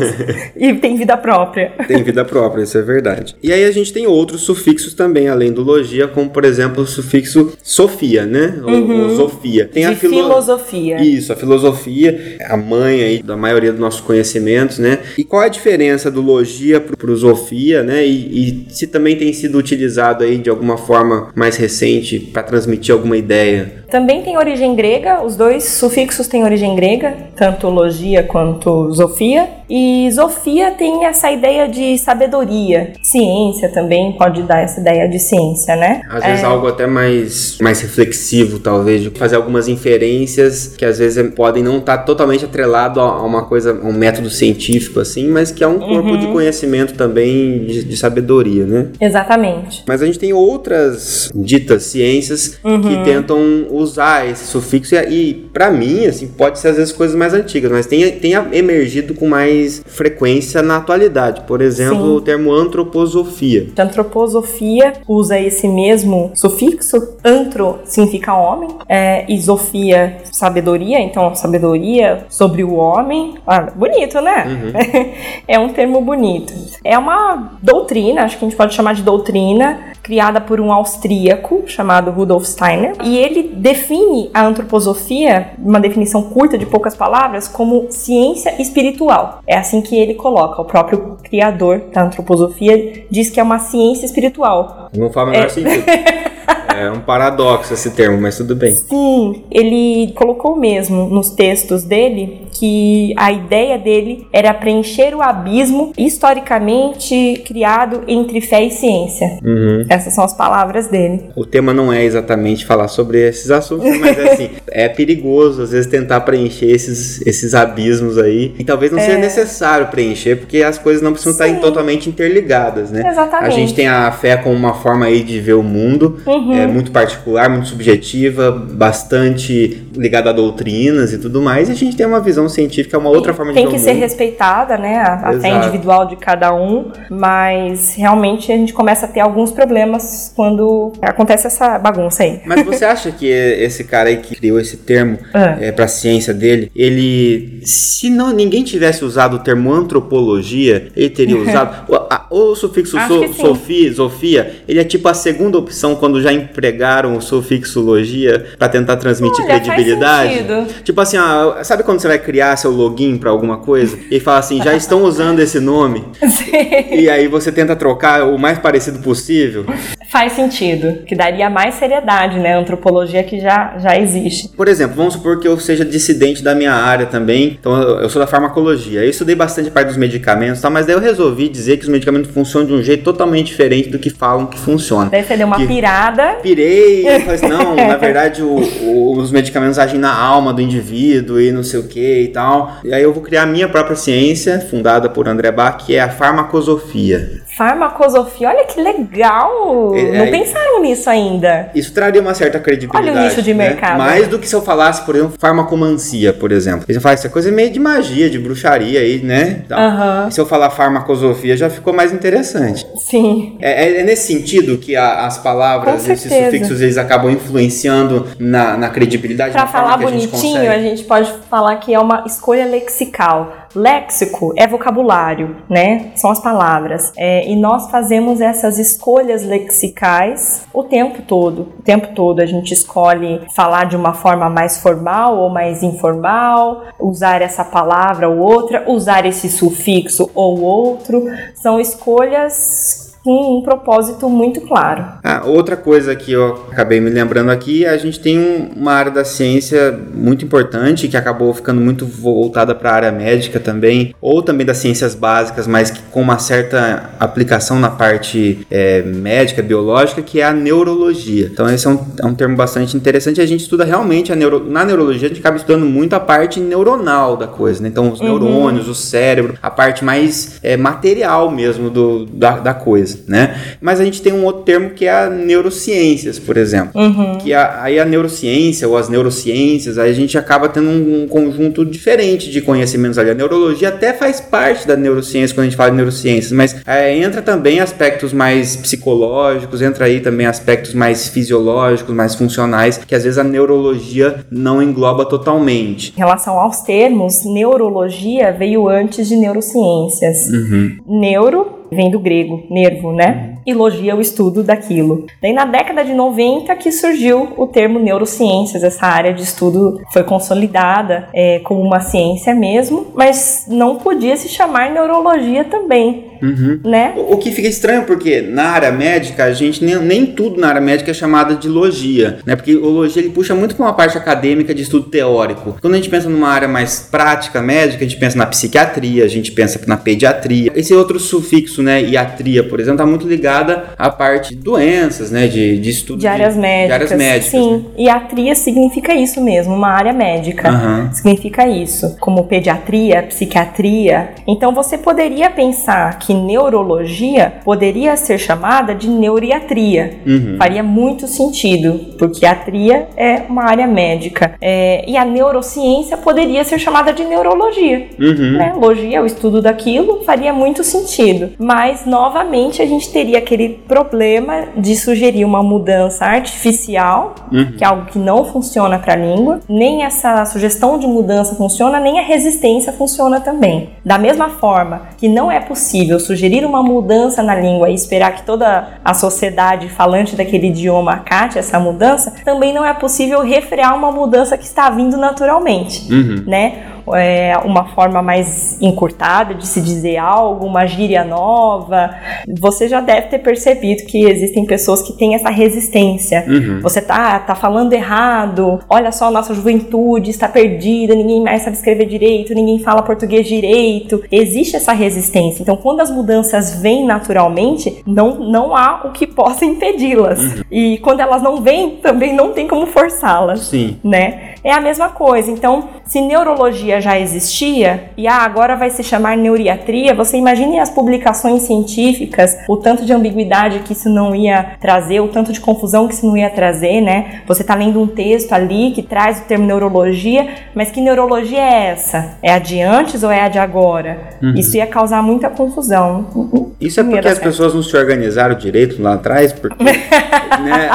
e 0.56 0.74
tem 0.76 0.96
vida 0.96 1.18
própria. 1.18 1.74
Tem 1.88 2.04
vida 2.04 2.24
própria, 2.24 2.64
isso 2.64 2.78
é 2.78 2.82
verdade. 2.82 3.36
E 3.42 3.52
aí 3.52 3.64
a 3.64 3.72
gente 3.72 3.92
tem 3.94 4.08
outros 4.08 4.42
sufixos 4.42 4.94
também, 4.94 5.28
além 5.28 5.52
do 5.52 5.62
logia, 5.62 6.08
como 6.08 6.30
por 6.30 6.46
exemplo 6.46 6.84
o 6.84 6.88
sufixo 6.88 7.54
Sofia, 7.62 8.26
né? 8.26 8.60
Ou, 8.64 8.70
uhum. 8.70 9.04
ou 9.04 9.16
Sofia. 9.16 9.70
Tem 9.72 9.84
De 9.84 9.92
a 9.92 9.96
filo... 9.96 10.16
filosofia. 10.16 11.02
Isso, 11.02 11.32
a 11.32 11.36
filosofia, 11.36 12.38
a 12.48 12.58
mãe 12.58 13.04
aí 13.04 13.24
da 13.24 13.38
maioria 13.38 13.72
dos 13.72 13.80
nossos 13.80 14.02
conhecimentos, 14.02 14.80
né? 14.80 15.00
E 15.18 15.24
qual 15.24 15.44
é 15.44 15.46
a 15.46 15.50
diferença 15.50 16.10
do 16.12 16.22
logia 16.22 16.80
para 16.80 17.12
o 17.12 17.18
Sofia, 17.18 17.84
né? 17.84 18.06
E, 18.06 18.68
e, 18.70 18.74
se 18.74 18.88
também 18.88 19.16
tem 19.16 19.32
sido 19.34 19.58
utilizado 19.58 20.24
aí 20.24 20.38
de 20.38 20.50
alguma 20.50 20.78
forma 20.78 21.32
mais 21.36 21.58
recente 21.58 22.20
para 22.20 22.44
transmitir 22.44 22.94
alguma 22.94 23.18
ideia? 23.18 23.82
Também 23.90 24.22
tem 24.22 24.38
origem 24.38 24.76
grega, 24.76 25.22
os 25.24 25.36
dois 25.36 25.66
sufixos 25.66 26.28
têm 26.28 26.44
origem 26.44 26.76
grega. 26.76 27.16
Tanto 27.36 27.70
logia 27.70 28.24
quanto 28.24 28.92
zofia. 28.92 29.48
E 29.70 30.10
zofia 30.12 30.72
tem 30.72 31.06
essa 31.06 31.32
ideia 31.32 31.68
de 31.68 31.98
sabedoria. 31.98 32.92
Ciência 33.02 33.70
também 33.70 34.12
pode 34.18 34.44
dar 34.44 34.60
essa 34.60 34.82
ideia 34.82 35.08
de 35.08 35.18
ciência, 35.18 35.78
né? 35.78 36.02
Às 36.10 36.26
vezes 36.26 36.44
é... 36.44 36.46
algo 36.46 36.68
até 36.68 36.86
mais, 36.86 37.58
mais 37.62 37.80
reflexivo, 37.80 38.60
talvez, 38.60 39.02
de 39.02 39.10
fazer 39.12 39.38
algumas 39.38 39.70
inferências 39.70 40.76
que 40.78 40.84
às 40.84 41.00
vezes 41.00 41.34
podem 41.34 41.64
não 41.64 41.78
estar 41.78 42.00
totalmente 42.00 42.44
atrelado 42.44 43.00
a 43.00 43.24
uma 43.24 43.46
coisa, 43.46 43.72
a 43.72 43.88
um 43.88 43.94
método 43.94 44.30
científico, 44.30 45.00
assim, 45.00 45.28
mas 45.30 45.52
que 45.52 45.64
é 45.64 45.68
um 45.68 45.80
corpo 45.80 46.10
uhum. 46.10 46.18
de 46.18 46.28
conhecimento 46.28 46.94
também 46.94 47.66
de, 47.66 47.84
de, 47.86 47.98
sabedoria, 47.98 48.66
né? 48.66 48.88
Exatamente. 49.00 49.84
Mas 49.88 50.02
a 50.02 50.06
gente 50.06 50.20
tem 50.20 50.34
outras 50.34 51.30
ditas 51.34 51.84
ciências 51.84 52.60
uhum. 52.64 52.82
que 52.82 53.04
tentam 53.06 53.68
usar 53.70 54.30
esse 54.30 54.46
sufixo 54.46 54.96
e, 54.96 54.98
e 54.98 55.34
para 55.34 55.72
mim, 55.72 56.06
assim, 56.06 56.28
pode 56.28 56.60
ser 56.60 56.70
às 56.70 56.78
vezes 56.78 56.92
coisas 56.92 57.16
mais 57.22 57.34
antigas, 57.36 57.72
mas 57.72 57.86
tem, 57.86 58.10
tem 58.20 58.34
emergido 58.52 59.14
com 59.14 59.28
mais 59.28 59.84
frequência 59.86 60.62
na 60.64 60.78
atualidade. 60.78 61.42
Por 61.42 61.62
exemplo, 61.62 62.06
Sim. 62.06 62.16
o 62.16 62.22
termo 62.22 62.52
antroposofia. 62.52 63.68
Antroposofia 63.78 64.94
usa 65.08 65.40
esse 65.40 65.68
mesmo 65.68 66.32
sufixo. 66.34 67.16
Antro 67.24 67.80
significa 67.86 68.34
homem, 68.34 68.70
é, 68.90 69.26
e 69.32 69.40
sofia, 69.40 70.18
sabedoria, 70.32 71.00
então 71.00 71.36
sabedoria 71.36 72.26
sobre 72.28 72.64
o 72.64 72.74
homem. 72.74 73.36
Ah, 73.46 73.62
bonito, 73.76 74.20
né? 74.20 74.46
Uhum. 74.48 75.14
é 75.48 75.60
um 75.60 75.70
termo 75.70 76.02
bonito. 76.02 76.54
É 76.84 76.98
uma 76.98 77.52
doutrina, 77.62 78.24
acho 78.24 78.40
que 78.40 78.46
a 78.46 78.48
gente 78.48 78.58
pode 78.58 78.74
chamar 78.74 78.96
de 78.96 79.04
doutrina, 79.04 79.92
criada 80.02 80.42
por 80.42 80.60
um 80.60 80.72
austríaco 80.72 81.64
chamado 81.68 82.10
Rudolf 82.10 82.46
Steiner, 82.46 82.96
e 83.04 83.18
ele 83.18 83.44
define 83.44 84.32
a 84.34 84.44
antroposofia, 84.44 85.52
uma 85.60 85.80
definição 85.80 86.24
curta 86.24 86.58
de 86.58 86.66
poucas 86.66 86.96
palavras, 86.96 87.11
como 87.48 87.88
ciência 87.90 88.62
espiritual. 88.62 89.42
É 89.46 89.58
assim 89.58 89.82
que 89.82 89.96
ele 89.96 90.16
coloca. 90.16 90.62
O 90.62 90.66
próprio 90.66 91.18
criador 91.24 91.82
da 91.94 92.04
antroposofia 92.04 93.06
diz 93.10 93.30
que 93.30 93.40
é 93.40 93.44
uma 93.44 93.60
ciência 93.60 94.06
espiritual. 94.06 94.90
Não 94.96 95.12
faz 95.12 95.28
o 95.28 95.32
menor 95.32 95.46
é... 95.46 95.50
sentido. 95.50 95.86
É 96.78 96.90
um 96.90 97.02
paradoxo 97.02 97.74
esse 97.74 97.92
termo, 97.92 98.20
mas 98.20 98.38
tudo 98.38 98.56
bem. 98.56 98.74
Sim, 98.74 99.44
ele 99.52 100.12
colocou 100.16 100.56
mesmo 100.56 101.08
nos 101.08 101.32
textos 101.32 101.84
dele 101.84 102.42
que 102.54 103.14
a 103.18 103.32
ideia 103.32 103.78
dele 103.78 104.28
era 104.32 104.54
preencher 104.54 105.16
o 105.16 105.22
abismo 105.22 105.94
historicamente 105.98 107.42
criado 107.46 108.04
entre 108.08 108.42
fé 108.42 108.64
e 108.64 108.72
ciência. 108.72 109.40
Uhum. 109.44 109.86
Essas 109.90 110.14
são 110.14 110.24
as 110.24 110.34
palavras 110.34 110.88
dele. 110.88 111.30
O 111.36 111.46
tema 111.46 111.74
não 111.74 111.92
é 111.92 112.04
exatamente 112.04 112.66
falar 112.66 112.88
sobre 112.88 113.28
esses 113.28 113.50
assuntos, 113.52 113.86
mas 114.00 114.18
é 114.18 114.34
assim, 114.34 114.50
é 114.68 114.90
perigoso 114.90 115.64
às 115.64 115.72
vezes 115.72 115.88
tentar 115.88 116.22
preencher 116.22 116.70
esses, 116.70 117.26
esses 117.26 117.54
abismos 117.54 118.18
aí. 118.18 118.54
E 118.60 118.64
talvez 118.64 118.92
não 118.92 119.00
é. 119.00 119.04
seja 119.04 119.18
necessário 119.18 119.88
preencher, 119.88 120.38
porque 120.38 120.62
as 120.62 120.78
coisas 120.78 121.02
não 121.02 121.14
precisam 121.14 121.34
Sim. 121.34 121.56
estar 121.56 121.62
totalmente 121.62 122.10
interligadas, 122.10 122.92
né? 122.92 123.04
Exatamente. 123.10 123.48
A 123.48 123.50
gente 123.50 123.74
tem 123.74 123.88
a 123.88 124.12
fé 124.12 124.38
como 124.38 124.56
uma 124.56 124.74
forma 124.74 125.06
aí 125.06 125.24
de 125.24 125.40
ver 125.40 125.54
o 125.54 125.64
mundo. 125.64 126.18
Uhum. 126.26 126.54
É 126.54 126.61
muito 126.68 126.92
particular, 126.92 127.50
muito 127.50 127.68
subjetiva, 127.68 128.52
bastante 128.52 129.84
ligada 129.96 130.30
a 130.30 130.34
doutrinas 130.34 131.14
e 131.14 131.18
tudo 131.18 131.42
mais, 131.42 131.70
e 131.70 131.72
a 131.72 131.76
gente 131.76 131.96
tem 131.96 132.06
uma 132.06 132.20
visão 132.20 132.48
científica, 132.48 132.98
uma 132.98 133.10
outra 133.10 133.34
forma 133.34 133.54
tem 133.54 133.66
de 133.66 133.72
Tem 133.72 133.80
que 133.80 133.84
ser 133.84 133.94
respeitada, 133.94 134.78
né, 134.78 134.98
a, 134.98 135.30
a 135.30 135.40
fé 135.40 135.50
individual 135.50 136.06
de 136.06 136.16
cada 136.16 136.54
um, 136.54 136.92
mas 137.10 137.96
realmente 137.96 138.52
a 138.52 138.56
gente 138.56 138.74
começa 138.74 139.06
a 139.06 139.10
ter 139.10 139.20
alguns 139.20 139.52
problemas 139.52 140.32
quando 140.36 140.94
acontece 141.02 141.48
essa 141.48 141.78
bagunça 141.78 142.24
aí. 142.24 142.42
Mas 142.46 142.64
você 142.64 142.86
acha 142.86 143.12
que 143.12 143.28
esse 143.28 143.84
cara 143.84 144.10
aí 144.10 144.18
que 144.18 144.36
criou 144.36 144.60
esse 144.60 144.78
termo 144.78 145.18
ah. 145.34 145.58
é, 145.60 145.72
para 145.72 145.86
a 145.86 145.88
ciência 145.88 146.34
dele, 146.34 146.72
ele, 146.76 147.62
se 147.64 148.10
não 148.10 148.32
ninguém 148.32 148.64
tivesse 148.64 149.04
usado 149.04 149.38
o 149.38 149.40
termo 149.40 149.74
antropologia, 149.74 150.88
ele 150.96 151.10
teria 151.10 151.38
usado 151.42 151.92
o, 151.92 151.96
a, 151.96 152.28
o 152.30 152.56
sufixo 152.56 152.98
so, 153.08 153.34
Sofia, 153.34 153.94
Sofia, 153.94 154.64
ele 154.68 154.80
é 154.80 154.84
tipo 154.84 155.08
a 155.08 155.14
segunda 155.14 155.58
opção 155.58 155.96
quando 155.96 156.22
já 156.22 156.32
empregaram 156.52 157.16
o 157.16 157.22
sufixo 157.22 157.80
logia 157.80 158.46
para 158.58 158.70
tentar 158.70 158.98
transmitir 158.98 159.44
Olha, 159.46 159.60
credibilidade. 159.60 160.46
Tipo 160.84 161.02
assim, 161.02 161.18
ah, 161.18 161.60
sabe 161.64 161.84
quando 161.84 162.00
você 162.00 162.08
vai 162.08 162.20
criar 162.20 162.56
seu 162.58 162.72
login 162.72 163.18
para 163.18 163.30
alguma 163.30 163.58
coisa 163.58 163.98
e 164.10 164.20
fala 164.20 164.40
assim, 164.40 164.62
já 164.62 164.76
estão 164.76 165.04
usando 165.04 165.40
esse 165.40 165.60
nome? 165.60 166.06
Sim. 166.20 166.52
E 166.92 167.10
aí 167.10 167.28
você 167.28 167.52
tenta 167.52 167.76
trocar 167.76 168.24
o 168.24 168.38
mais 168.38 168.60
parecido 168.60 169.00
possível? 169.00 169.66
Faz 170.10 170.34
sentido, 170.34 171.04
que 171.06 171.16
daria 171.16 171.50
mais 171.50 171.76
seriedade, 171.76 172.38
né? 172.38 172.58
Antropologia 172.58 173.24
que 173.24 173.40
já, 173.40 173.78
já 173.78 173.98
existe. 173.98 174.50
Por 174.50 174.68
exemplo, 174.68 174.96
vamos 174.98 175.14
supor 175.14 175.40
que 175.40 175.48
eu 175.48 175.58
seja 175.58 175.86
dissidente 175.86 176.44
da 176.44 176.54
minha 176.54 176.74
área 176.74 177.06
também, 177.06 177.58
então 177.60 177.74
eu 177.82 178.10
sou 178.10 178.20
da 178.20 178.28
farmacologia. 178.28 179.02
Eu 179.02 179.10
estudei 179.10 179.36
bastante 179.36 179.70
a 179.70 179.72
parte 179.72 179.88
dos 179.88 179.98
medicamentos, 179.98 180.60
tá? 180.60 180.70
mas 180.70 180.86
daí 180.86 180.96
eu 180.96 181.00
resolvi 181.00 181.48
dizer 181.48 181.78
que 181.78 181.84
os 181.84 181.90
medicamentos 181.90 182.30
funcionam 182.32 182.68
de 182.68 182.74
um 182.74 182.84
jeito 182.84 183.04
totalmente 183.04 183.48
diferente 183.48 183.90
do 183.90 183.98
que 183.98 184.10
falam 184.10 184.46
que 184.48 184.60
funciona. 184.60 185.10
Daí 185.10 185.24
você 185.24 185.38
deu 185.38 185.48
uma 185.48 185.56
que 185.58 185.68
pirada. 185.68 186.38
Pirei, 186.42 187.06
mas 187.26 187.42
não, 187.42 187.76
na 187.76 187.98
verdade 187.98 188.42
o, 188.42 188.56
o, 188.56 189.18
os 189.18 189.32
medicamentos 189.32 189.78
agem 189.80 190.00
na 190.00 190.14
alma 190.14 190.54
do 190.54 190.62
indivíduo 190.62 191.40
e 191.40 191.52
não 191.52 191.64
sei 191.64 191.80
o 191.80 191.88
que 191.88 192.22
e 192.22 192.28
tal. 192.30 192.80
E 192.84 192.94
aí 192.94 193.04
eu 193.04 193.14
vou 193.14 193.22
criar 193.22 193.44
a 193.44 193.46
minha 193.46 193.68
própria 193.68 193.96
ciência, 193.96 194.60
fundada 194.60 195.10
por 195.10 195.28
André 195.28 195.52
Bach, 195.52 195.78
que 195.86 195.96
é 195.96 196.02
a 196.02 196.10
farmacosofia. 196.10 197.42
Farmacosofia, 197.56 198.50
olha 198.50 198.66
que 198.66 198.82
legal! 198.82 199.94
É, 199.94 200.18
não 200.18 200.26
é, 200.26 200.32
pensaram 200.32 200.82
nisso 200.82 201.10
ainda. 201.10 201.70
Isso 201.76 201.94
traria 201.94 202.22
uma 202.22 202.34
certa 202.34 202.60
credibilidade. 202.60 203.10
Olha 203.10 203.22
o 203.22 203.28
nicho 203.28 203.42
de 203.42 203.54
né? 203.54 203.70
mercado. 203.70 203.98
Mais 203.98 204.28
do 204.28 204.40
que 204.40 204.48
se 204.48 204.56
eu 204.56 204.62
falasse, 204.62 205.06
por 205.06 205.16
exemplo, 205.16 205.36
farmacomancia, 205.38 206.32
por 206.32 206.52
exemplo. 206.52 206.86
Você 206.88 207.00
fala, 207.00 207.14
essa 207.14 207.30
coisa 207.30 207.50
é 207.50 207.52
meio 207.52 207.70
de 207.70 207.80
magia, 207.80 208.30
de 208.30 208.40
bruxaria 208.40 209.02
aí, 209.02 209.22
né? 209.22 209.64
Então, 209.66 209.78
uhum. 209.78 210.32
Se 210.32 210.40
eu 210.40 210.46
falar 210.46 210.70
farmacosofia, 210.70 211.58
já 211.58 211.70
ficou 211.70 211.94
mais 211.94 212.14
interessante. 212.14 212.88
Sim. 212.96 213.58
É, 213.62 213.86
é, 213.86 214.00
é 214.00 214.04
nesse 214.04 214.28
sentido 214.28 214.78
que 214.78 214.96
a, 214.96 215.26
as 215.26 215.38
palavras, 215.38 216.08
esses 216.08 216.32
sufixos, 216.32 216.80
eles 216.80 216.98
acabam 216.98 217.30
influenciando 217.32 218.28
na, 218.40 218.78
na 218.78 218.90
credibilidade. 218.90 219.52
Pra 219.52 219.68
falar 219.68 219.98
bonitinho, 219.98 220.72
a 220.72 220.76
gente, 220.76 220.88
a 220.88 220.90
gente 220.96 221.04
pode 221.04 221.32
falar 221.50 221.76
que 221.78 221.94
é 221.94 222.00
uma 222.00 222.24
escolha 222.26 222.66
lexical. 222.66 223.61
Léxico 223.76 224.54
é 224.58 224.68
vocabulário, 224.68 225.58
né? 225.70 226.12
São 226.16 226.32
as 226.32 226.40
palavras. 226.40 227.12
É, 227.18 227.50
e 227.50 227.56
nós 227.56 227.90
fazemos 227.90 228.42
essas 228.42 228.78
escolhas 228.78 229.44
lexicais 229.44 230.66
o 230.74 230.84
tempo 230.84 231.22
todo. 231.22 231.74
O 231.80 231.82
tempo 231.82 232.14
todo 232.14 232.42
a 232.42 232.46
gente 232.46 232.74
escolhe 232.74 233.42
falar 233.56 233.86
de 233.86 233.96
uma 233.96 234.14
forma 234.14 234.50
mais 234.50 234.78
formal 234.78 235.38
ou 235.38 235.50
mais 235.50 235.84
informal, 235.84 236.84
usar 237.00 237.42
essa 237.42 237.64
palavra 237.64 238.30
ou 238.30 238.40
outra, 238.40 238.84
usar 238.88 239.26
esse 239.26 239.50
sufixo 239.50 240.30
ou 240.34 240.62
outro. 240.62 241.26
São 241.56 241.80
escolhas 241.80 243.11
com 243.24 243.60
um 243.60 243.62
propósito 243.62 244.30
muito 244.30 244.62
claro. 244.62 245.06
Ah, 245.24 245.44
outra 245.46 245.78
coisa 245.78 246.16
que 246.16 246.32
eu 246.32 246.66
acabei 246.72 247.00
me 247.00 247.10
lembrando 247.10 247.52
aqui, 247.52 247.86
a 247.86 247.98
gente 247.98 248.20
tem 248.20 248.40
um, 248.40 248.72
uma 248.76 248.94
área 248.94 249.12
da 249.12 249.24
ciência 249.24 249.98
muito 250.14 250.44
importante 250.44 251.08
que 251.08 251.16
acabou 251.16 251.54
ficando 251.54 251.80
muito 251.80 252.06
voltada 252.06 252.74
para 252.74 252.90
a 252.92 252.94
área 252.94 253.12
médica 253.12 253.60
também, 253.60 254.16
ou 254.20 254.42
também 254.42 254.66
das 254.66 254.78
ciências 254.78 255.14
básicas, 255.14 255.68
mas 255.68 255.92
que, 255.92 256.02
com 256.12 256.22
uma 256.22 256.40
certa 256.40 257.12
aplicação 257.20 257.80
na 257.80 257.90
parte 257.90 258.66
é, 258.72 259.04
médica, 259.04 259.62
biológica, 259.62 260.22
que 260.22 260.42
é 260.42 260.46
a 260.46 260.54
neurologia. 260.54 261.50
Então 261.52 261.70
esse 261.70 261.86
é 261.86 261.90
um, 261.90 262.00
é 262.20 262.26
um 262.26 262.34
termo 262.34 262.56
bastante 262.56 262.98
interessante. 262.98 263.40
A 263.40 263.46
gente 263.46 263.62
estuda 263.62 263.84
realmente 263.84 264.32
a 264.34 264.36
neuro, 264.36 264.64
na 264.68 264.84
neurologia, 264.84 265.28
a 265.28 265.30
gente 265.30 265.40
acaba 265.40 265.58
estudando 265.58 265.86
muito 265.86 266.14
a 266.14 266.20
parte 266.20 266.60
neuronal 266.60 267.38
da 267.38 267.48
coisa, 267.48 267.84
né? 267.84 267.90
Então 267.90 268.12
os 268.12 268.20
uhum. 268.20 268.26
neurônios, 268.26 268.88
o 268.88 268.96
cérebro, 268.96 269.56
a 269.62 269.70
parte 269.70 270.04
mais 270.04 270.60
é, 270.64 270.76
material 270.76 271.52
mesmo 271.52 271.90
do, 271.90 272.26
da, 272.26 272.58
da 272.58 272.74
coisa 272.74 273.11
né? 273.28 273.56
Mas 273.80 274.00
a 274.00 274.06
gente 274.06 274.22
tem 274.22 274.34
um 274.34 274.44
outro 274.46 274.64
termo 274.64 274.92
que 274.92 275.06
é 275.06 275.12
a 275.12 275.30
neurociências, 275.30 276.40
por 276.40 276.58
exemplo. 276.58 276.92
Uhum. 277.00 277.38
Que 277.38 277.54
a, 277.54 277.84
aí 277.84 278.00
a 278.00 278.06
neurociência 278.06 278.88
ou 278.88 278.98
as 278.98 279.10
neurociências, 279.10 279.98
aí 279.98 280.10
a 280.10 280.14
gente 280.14 280.38
acaba 280.38 280.70
tendo 280.70 280.90
um, 280.90 281.24
um, 281.24 281.28
conjunto 281.28 281.86
diferente 281.86 282.50
de 282.50 282.62
conhecimentos 282.62 283.18
ali. 283.18 283.32
A 283.32 283.34
neurologia 283.34 283.90
até 283.90 284.14
faz 284.14 284.40
parte 284.40 284.88
da 284.88 284.96
neurociência 284.96 285.56
quando 285.56 285.66
a 285.66 285.70
gente 285.70 285.78
fala 285.78 285.92
de 285.92 285.98
neurociências, 285.98 286.52
mas 286.52 286.76
é, 286.86 287.18
entra 287.18 287.42
também 287.42 287.80
aspectos 287.80 288.34
mais 288.34 288.76
psicológicos, 288.76 289.82
entra 289.82 290.06
aí 290.06 290.20
também 290.20 290.46
aspectos 290.46 290.94
mais 290.94 291.28
fisiológicos, 291.28 292.14
mais 292.14 292.36
funcionais, 292.36 292.98
que 292.98 293.16
às 293.16 293.24
vezes 293.24 293.38
a 293.38 293.44
neurologia 293.44 294.46
não 294.50 294.82
engloba 294.82 295.26
totalmente. 295.26 296.14
Em 296.16 296.20
relação 296.20 296.60
aos 296.60 296.82
termos, 296.82 297.46
neurologia 297.46 298.52
veio 298.52 298.88
antes 298.88 299.28
de 299.28 299.36
neurociências. 299.36 300.50
Uhum. 300.50 300.98
Neuro 301.08 301.81
vem 301.92 302.10
do 302.10 302.20
grego, 302.20 302.64
nervo, 302.70 303.12
né? 303.12 303.51
E 303.66 303.74
logia 303.74 304.12
é 304.12 304.16
o 304.16 304.22
estudo 304.22 304.64
daquilo. 304.64 305.26
Daí 305.42 305.54
na 305.54 305.66
década 305.66 306.04
de 306.04 306.14
90 306.14 306.76
que 306.76 306.92
surgiu 306.92 307.54
o 307.58 307.68
termo 307.68 308.00
neurociências, 308.00 308.84
essa 308.84 309.06
área 309.06 309.34
de 309.34 309.44
estudo 309.44 310.00
foi 310.12 310.24
consolidada 310.24 311.30
é, 311.34 311.60
como 311.60 311.82
uma 311.82 312.00
ciência 312.00 312.54
mesmo, 312.54 313.08
mas 313.16 313.66
não 313.68 313.98
podia 313.98 314.36
se 314.36 314.50
chamar 314.50 314.92
neurologia 314.92 315.64
também. 315.64 316.32
Uhum. 316.42 316.80
Né? 316.84 317.14
O 317.16 317.38
que 317.38 317.52
fica 317.52 317.68
estranho 317.68 318.04
porque 318.04 318.42
na 318.42 318.64
área 318.64 318.92
médica 318.92 319.44
a 319.46 319.54
gente 319.54 319.84
nem, 319.86 319.96
nem 320.00 320.26
tudo 320.26 320.60
na 320.60 320.70
área 320.70 320.82
médica 320.82 321.12
é 321.12 321.14
chamada 321.14 321.56
de 321.56 321.70
logia, 321.70 322.40
né? 322.46 322.56
Porque 322.56 322.76
o 322.76 322.90
logia 322.90 323.22
ele 323.22 323.30
puxa 323.30 323.54
muito 323.54 323.76
para 323.76 323.86
uma 323.86 323.94
parte 323.94 324.18
acadêmica 324.18 324.74
de 324.74 324.82
estudo 324.82 325.10
teórico. 325.10 325.78
Quando 325.80 325.94
a 325.94 325.98
gente 325.98 326.10
pensa 326.10 326.28
numa 326.28 326.50
área 326.50 326.68
mais 326.68 327.08
prática 327.12 327.62
médica, 327.62 328.04
a 328.04 328.08
gente 328.08 328.20
pensa 328.20 328.38
na 328.38 328.46
psiquiatria, 328.48 329.24
a 329.24 329.28
gente 329.28 329.52
pensa 329.52 329.80
na 329.86 329.98
pediatria. 329.98 330.72
Esse 330.76 330.94
outro 330.94 331.20
sufixo, 331.20 331.84
né, 331.84 332.02
iatria, 332.02 332.64
por 332.64 332.80
exemplo, 332.80 332.96
está 332.96 333.06
muito 333.06 333.28
ligada 333.52 333.84
à 333.98 334.10
parte 334.10 334.56
de 334.56 334.62
doenças, 334.62 335.32
né, 335.32 335.48
de, 335.48 335.78
de 335.80 335.90
estudo 335.90 336.20
de 336.20 336.28
áreas 336.28 336.56
de, 336.56 336.60
médicas. 336.60 336.88
De 336.88 336.94
áreas 336.94 337.12
médicas 337.12 337.52
Sim, 337.52 337.78
né? 337.78 338.04
iatria 338.04 338.56
significa 338.56 339.14
isso 339.14 339.42
mesmo, 339.42 339.74
uma 339.74 339.90
área 339.90 340.14
médica. 340.14 340.72
Uhum. 340.72 341.14
Significa 341.14 341.68
isso, 341.68 342.18
como 342.20 342.46
pediatria, 342.46 343.24
psiquiatria. 343.24 344.32
Então 344.48 344.74
você 344.74 344.98
poderia 344.98 345.50
pensar 345.50 346.18
que 346.20 346.34
neurologia 346.34 347.54
poderia 347.64 348.16
ser 348.16 348.38
chamada 348.38 348.96
de 348.96 349.10
neuriatria. 349.10 350.20
Uhum. 350.26 350.56
Faria 350.58 350.84
muito 350.84 351.28
sentido, 351.28 352.16
porque 352.18 352.46
a 352.46 352.56
tria 352.56 353.08
é 353.18 353.44
uma 353.50 353.64
área 353.64 353.88
médica. 353.88 354.56
É, 354.62 355.04
e 355.10 355.18
a 355.18 355.26
neurociência 355.26 356.18
poderia 356.18 356.64
ser 356.64 356.80
chamada 356.80 357.12
de 357.12 357.24
neurologia. 357.24 358.08
Uhum. 358.20 358.58
Né? 358.58 358.74
Logia 358.76 359.22
o 359.22 359.26
estudo 359.26 359.62
daquilo, 359.62 360.24
faria 360.24 360.54
muito 360.54 360.84
sentido. 360.84 361.52
Mas, 361.58 362.06
novamente, 362.06 362.82
a 362.82 362.86
gente 362.86 363.12
teria 363.12 363.41
aquele 363.42 363.70
problema 363.88 364.66
de 364.78 364.96
sugerir 364.96 365.44
uma 365.46 365.62
mudança 365.64 366.26
artificial, 366.26 367.36
Uhum. 367.52 367.74
que 367.78 367.84
é 367.84 367.88
algo 367.88 368.06
que 368.06 368.18
não 368.18 368.46
funciona 368.46 368.98
para 369.00 369.14
a 369.14 369.18
língua. 369.18 369.60
Nem 369.68 370.04
essa 370.04 370.46
sugestão 370.46 370.98
de 370.98 371.06
mudança 371.08 371.56
funciona, 371.56 372.00
nem 372.00 372.20
a 372.20 372.24
resistência 372.24 372.94
funciona 372.94 373.40
também. 373.42 373.90
Da 374.06 374.18
mesma 374.18 374.50
forma 374.50 375.02
que 375.18 375.28
não 375.28 375.52
é 375.52 375.60
possível 375.60 376.20
sugerir 376.20 376.66
uma 376.66 376.82
mudança 376.82 377.44
na 377.44 377.56
língua 377.56 377.90
e 377.90 377.94
esperar 377.96 378.36
que 378.36 378.44
toda 378.44 378.88
a 379.04 379.14
sociedade 379.14 379.90
falante 379.90 380.36
daquele 380.36 380.68
idioma 380.68 381.14
acate 381.14 381.58
essa 381.60 381.80
mudança, 381.80 382.34
também 382.46 382.74
não 382.74 382.86
é 382.86 382.94
possível 382.94 383.42
refrear 383.42 383.96
uma 383.98 384.12
mudança 384.12 384.58
que 384.58 384.64
está 384.66 384.90
vindo 384.90 385.18
naturalmente, 385.18 386.12
Uhum. 386.12 386.44
né? 386.48 386.84
É 387.14 387.58
uma 387.64 387.86
forma 387.94 388.22
mais 388.22 388.82
encurtada 388.82 389.54
de 389.54 389.68
se 389.68 389.82
dizer 389.82 390.18
algo, 390.18 390.66
uma 390.66 390.86
gíria 390.86 391.24
nova. 391.24 392.16
Você 392.60 392.88
já 392.88 393.02
deve 393.02 393.28
ter 393.28 393.40
percebido 393.40 394.06
que 394.06 394.26
existem 394.26 394.66
pessoas 394.66 395.02
que 395.02 395.14
têm 395.14 395.36
essa 395.36 395.50
resistência. 395.50 396.46
Uhum. 396.48 396.80
Você 396.82 397.02
tá, 397.02 397.40
tá 397.40 397.56
falando 397.56 397.94
errado, 397.94 398.80
olha 398.90 399.12
só, 399.12 399.28
a 399.28 399.32
nossa 399.32 399.54
juventude 399.54 400.30
está 400.30 400.48
perdida, 400.48 401.16
ninguém 401.16 401.42
mais 401.42 401.64
sabe 401.64 401.76
escrever 401.76 402.06
direito, 402.06 402.54
ninguém 402.54 402.80
fala 402.80 403.02
português 403.02 403.48
direito. 403.48 404.24
Existe 404.32 404.76
essa 404.76 404.94
resistência. 404.94 405.62
Então, 405.62 405.78
quando 405.78 406.02
as 406.02 406.12
mudanças 406.12 406.76
vêm 406.82 407.06
naturalmente, 407.06 408.02
não, 408.06 408.36
não 408.40 408.76
há 408.76 409.02
o 409.06 409.12
que 409.12 409.28
possa 409.28 409.66
impedi-las. 409.66 410.40
E 410.72 410.98
quando 411.00 411.20
elas 411.20 411.42
não 411.42 411.62
vêm, 411.62 411.98
também 411.98 412.34
não 412.34 412.52
tem 412.54 412.68
como 412.68 412.86
forçá-las 412.86 413.68
Sim. 413.68 413.98
né? 414.04 414.56
É 414.64 414.72
a 414.72 414.82
mesma 414.82 415.10
coisa. 415.10 415.50
Então, 415.50 415.90
se 416.12 416.20
neurologia 416.20 417.00
já 417.00 417.18
existia 417.18 418.10
e 418.18 418.28
ah, 418.28 418.40
agora 418.40 418.76
vai 418.76 418.90
se 418.90 419.02
chamar 419.02 419.38
neuriatria, 419.38 420.14
você 420.14 420.36
imagine 420.36 420.78
as 420.78 420.90
publicações 420.90 421.62
científicas, 421.62 422.58
o 422.68 422.76
tanto 422.76 423.06
de 423.06 423.14
ambiguidade 423.14 423.80
que 423.80 423.94
isso 423.94 424.10
não 424.10 424.36
ia 424.36 424.76
trazer, 424.82 425.22
o 425.22 425.30
tanto 425.30 425.54
de 425.54 425.62
confusão 425.62 426.10
que 426.10 426.14
isso 426.14 426.26
não 426.26 426.36
ia 426.36 426.50
trazer, 426.50 427.00
né? 427.00 427.42
Você 427.48 427.64
tá 427.64 427.76
lendo 427.76 428.02
um 428.02 428.08
texto 428.08 428.52
ali 428.52 428.92
que 428.92 429.02
traz 429.02 429.40
o 429.40 429.44
termo 429.44 429.66
neurologia, 429.66 430.50
mas 430.76 430.92
que 430.92 431.00
neurologia 431.00 431.62
é 431.62 431.86
essa? 431.92 432.38
É 432.44 432.52
a 432.52 432.60
de 432.60 432.82
antes 432.82 433.24
ou 433.24 433.32
é 433.32 433.44
a 433.44 433.48
de 433.48 433.60
agora? 433.60 434.18
Isso 434.54 434.76
ia 434.76 434.88
causar 434.88 435.24
muita 435.24 435.50
confusão. 435.50 436.74
Isso 436.82 437.00
é 437.00 437.04
porque 437.04 437.20
as 437.20 437.36
certo. 437.36 437.44
pessoas 437.44 437.74
não 437.74 437.84
se 437.84 437.96
organizaram 437.96 438.56
direito 438.56 439.02
lá 439.02 439.14
atrás, 439.14 439.54
porque, 439.54 439.78
né, 439.84 440.90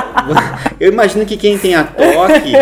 eu 0.79 0.93
imagino 0.93 1.25
que 1.25 1.39
quem 1.39 1.57
tem 1.57 1.75
a 1.75 1.85
toque 1.85 2.53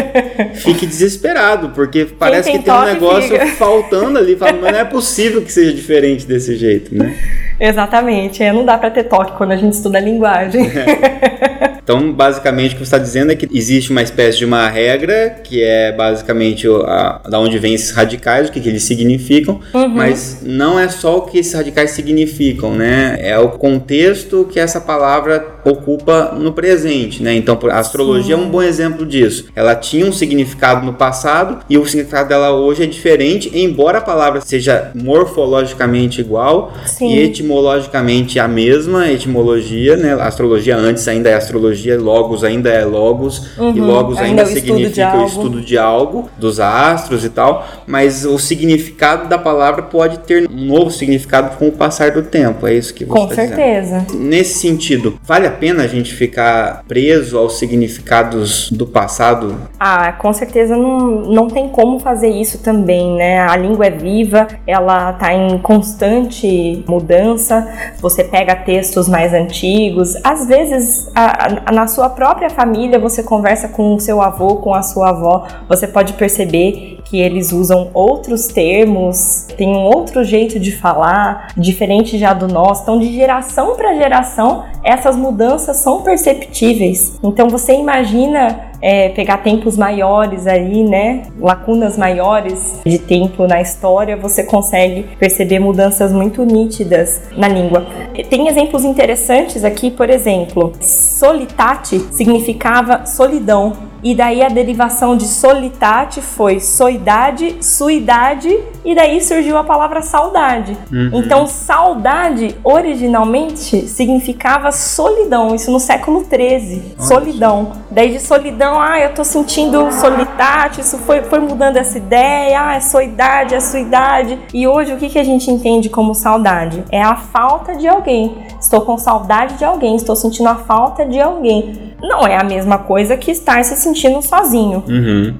fique 0.54 0.86
desesperado, 0.86 1.70
porque 1.70 2.04
parece 2.04 2.43
tem 2.44 2.58
que 2.58 2.64
tem 2.64 2.74
um 2.74 2.84
negócio 2.84 3.22
fica. 3.30 3.46
faltando 3.56 4.18
ali, 4.18 4.36
fala, 4.36 4.52
mas 4.52 4.72
não 4.72 4.78
é 4.78 4.84
possível 4.84 5.42
que 5.42 5.52
seja 5.52 5.72
diferente 5.72 6.26
desse 6.26 6.56
jeito, 6.56 6.94
né? 6.94 7.16
Exatamente. 7.58 8.42
É, 8.42 8.52
não 8.52 8.64
dá 8.64 8.76
para 8.76 8.90
ter 8.90 9.04
toque 9.04 9.36
quando 9.36 9.52
a 9.52 9.56
gente 9.56 9.74
estuda 9.74 9.98
a 9.98 10.00
linguagem. 10.00 10.70
Então, 11.84 12.12
basicamente, 12.12 12.70
o 12.70 12.78
que 12.78 12.78
você 12.78 12.84
está 12.84 12.98
dizendo 12.98 13.30
é 13.30 13.36
que 13.36 13.46
existe 13.52 13.90
uma 13.90 14.02
espécie 14.02 14.38
de 14.38 14.44
uma 14.46 14.66
regra, 14.68 15.36
que 15.44 15.62
é 15.62 15.92
basicamente 15.92 16.66
o- 16.66 16.82
a, 16.82 17.20
da 17.28 17.38
onde 17.38 17.58
vêm 17.58 17.74
esses 17.74 17.90
radicais, 17.90 18.48
o 18.48 18.52
que, 18.52 18.58
que 18.58 18.68
eles 18.70 18.82
significam, 18.84 19.60
mas 19.94 20.38
não 20.42 20.80
é 20.80 20.88
só 20.88 21.18
o 21.18 21.22
que 21.22 21.38
esses 21.38 21.52
radicais 21.52 21.90
significam, 21.90 22.74
né? 22.74 23.16
É 23.20 23.38
o 23.38 23.50
contexto 23.50 24.48
que 24.50 24.58
essa 24.58 24.80
palavra 24.80 25.46
ocupa 25.64 26.34
no 26.38 26.52
presente, 26.52 27.22
né? 27.22 27.34
Então, 27.34 27.58
a 27.70 27.78
astrologia 27.78 28.34
é 28.34 28.38
um 28.38 28.48
bom 28.48 28.62
exemplo 28.62 29.04
disso. 29.04 29.46
Ela 29.54 29.74
tinha 29.74 30.06
um 30.06 30.12
significado 30.12 30.84
no 30.86 30.94
passado 30.94 31.60
e 31.68 31.76
o 31.76 31.84
significado 31.86 32.30
dela 32.30 32.52
hoje 32.52 32.82
é 32.82 32.86
diferente, 32.86 33.50
embora 33.54 33.98
a 33.98 34.00
palavra 34.00 34.40
seja 34.40 34.90
morfologicamente 34.94 36.20
igual 36.20 36.72
Sim. 36.86 37.14
e 37.14 37.18
etimologicamente 37.20 38.38
a 38.38 38.48
mesma 38.48 39.10
etimologia, 39.10 39.96
né? 39.96 40.14
A 40.14 40.26
astrologia 40.26 40.76
antes 40.76 41.06
ainda 41.08 41.28
é 41.28 41.34
astrologia, 41.34 41.73
logos 41.98 42.44
ainda 42.44 42.70
é 42.70 42.84
logos 42.84 43.50
e 43.56 43.60
Uhum. 43.60 43.86
logos 43.86 44.18
Ainda 44.18 44.42
ainda, 44.42 44.42
é 44.42 44.44
de 44.54 44.60
significa 44.60 45.16
o 45.16 45.26
estudo 45.26 45.60
de 45.60 45.76
algo, 45.78 46.28
dos 46.38 46.60
astros 46.60 47.24
e 47.24 47.28
tal, 47.30 47.66
mas 47.86 48.24
o 48.24 48.38
significado 48.38 49.28
da 49.28 49.38
palavra 49.38 49.82
pode 49.82 50.18
ter 50.20 50.48
um 50.50 50.64
novo 50.66 50.90
significado 50.90 51.56
com 51.56 51.68
o 51.68 51.72
passar 51.72 52.10
do 52.12 52.22
tempo. 52.22 52.66
É 52.66 52.74
isso 52.74 52.92
que 52.94 53.04
você 53.04 53.10
Com 53.18 53.24
está 53.30 53.42
dizendo. 53.42 53.56
certeza. 53.56 54.06
Nesse 54.14 54.58
sentido, 54.58 55.18
vale 55.24 55.46
a 55.46 55.50
pena 55.50 55.84
a 55.84 55.86
gente 55.86 56.12
ficar 56.14 56.82
preso 56.86 57.36
aos 57.38 57.58
significados 57.58 58.70
do 58.70 58.86
passado? 58.86 59.56
Ah, 59.78 60.12
com 60.12 60.32
certeza 60.32 60.76
não, 60.76 60.98
não 61.22 61.48
tem 61.48 61.68
como 61.68 61.98
fazer 61.98 62.28
isso 62.28 62.58
também, 62.58 63.16
né? 63.16 63.40
A 63.40 63.56
língua 63.56 63.86
é 63.86 63.90
viva, 63.90 64.46
ela 64.66 65.12
tá 65.14 65.32
em 65.32 65.58
constante 65.58 66.84
mudança. 66.88 67.66
Você 68.00 68.24
pega 68.24 68.54
textos 68.56 69.08
mais 69.08 69.32
antigos, 69.32 70.14
às 70.24 70.46
vezes 70.46 71.08
a- 71.14 71.62
na 71.72 71.86
sua 71.86 72.08
própria 72.10 72.50
família 72.50 72.98
você 72.98 73.22
conversa 73.22 73.68
com 73.68 73.94
o 73.94 74.00
seu 74.00 74.20
avô, 74.20 74.56
com 74.56 74.74
a 74.74 74.82
sua 74.82 75.10
avó, 75.10 75.46
você 75.68 75.86
pode 75.86 76.12
perceber 76.14 77.00
que 77.04 77.20
eles 77.20 77.52
usam 77.52 77.90
outros 77.92 78.46
termos, 78.46 79.46
tem 79.56 79.68
um 79.68 79.84
outro 79.84 80.24
jeito 80.24 80.58
de 80.58 80.72
falar, 80.72 81.48
diferente 81.56 82.18
já 82.18 82.32
do 82.32 82.48
nosso. 82.48 82.82
Então, 82.82 82.98
de 82.98 83.12
geração 83.12 83.76
para 83.76 83.94
geração, 83.94 84.64
essas 84.82 85.16
mudanças 85.16 85.76
são 85.76 86.02
perceptíveis. 86.02 87.18
Então, 87.22 87.48
você 87.48 87.74
imagina 87.74 88.72
é, 88.80 89.08
pegar 89.08 89.38
tempos 89.38 89.78
maiores 89.78 90.46
aí, 90.46 90.82
né? 90.82 91.22
Lacunas 91.40 91.96
maiores 91.96 92.80
de 92.84 92.98
tempo 92.98 93.46
na 93.46 93.60
história, 93.60 94.14
você 94.14 94.44
consegue 94.44 95.04
perceber 95.18 95.58
mudanças 95.58 96.12
muito 96.12 96.44
nítidas 96.44 97.22
na 97.34 97.48
língua. 97.48 97.86
Tem 98.28 98.46
exemplos 98.46 98.84
interessantes 98.84 99.64
aqui, 99.64 99.90
por 99.90 100.10
exemplo, 100.10 100.72
solitate 100.80 101.98
significava 102.12 103.06
solidão. 103.06 103.93
E 104.04 104.14
daí 104.14 104.42
a 104.42 104.50
derivação 104.50 105.16
de 105.16 105.24
solitate 105.24 106.20
foi 106.20 106.60
soidade, 106.60 107.56
suidade, 107.64 108.54
e 108.84 108.94
daí 108.94 109.18
surgiu 109.22 109.56
a 109.56 109.64
palavra 109.64 110.02
saudade. 110.02 110.76
Então, 111.10 111.46
saudade 111.46 112.54
originalmente 112.62 113.88
significava 113.88 114.70
solidão, 114.70 115.54
isso 115.54 115.70
no 115.70 115.80
século 115.80 116.22
XIII. 116.22 116.96
Solidão. 116.98 117.72
Daí 117.90 118.12
de 118.12 118.20
solidão, 118.20 118.78
ah, 118.78 119.00
eu 119.00 119.14
tô 119.14 119.24
sentindo 119.24 119.90
solitate, 119.90 120.82
isso 120.82 120.98
foi, 120.98 121.22
foi 121.22 121.38
mudando 121.38 121.78
essa 121.78 121.96
ideia, 121.96 122.60
ah, 122.60 122.74
é 122.74 122.80
soidade, 122.80 123.54
é 123.54 123.60
suidade. 123.60 124.38
E 124.52 124.68
hoje 124.68 124.92
o 124.92 124.98
que, 124.98 125.08
que 125.08 125.18
a 125.18 125.24
gente 125.24 125.50
entende 125.50 125.88
como 125.88 126.14
saudade? 126.14 126.84
É 126.90 127.02
a 127.02 127.16
falta 127.16 127.74
de 127.74 127.88
alguém. 127.88 128.36
Estou 128.60 128.82
com 128.82 128.98
saudade 128.98 129.54
de 129.56 129.64
alguém, 129.64 129.96
estou 129.96 130.14
sentindo 130.14 130.48
a 130.50 130.56
falta 130.56 131.06
de 131.06 131.18
alguém. 131.18 131.93
Não 132.04 132.26
é 132.26 132.36
a 132.36 132.44
mesma 132.44 132.76
coisa 132.78 133.16
que 133.16 133.30
estar 133.30 133.64
se 133.64 133.76
sentindo 133.76 134.20
sozinho. 134.20 134.84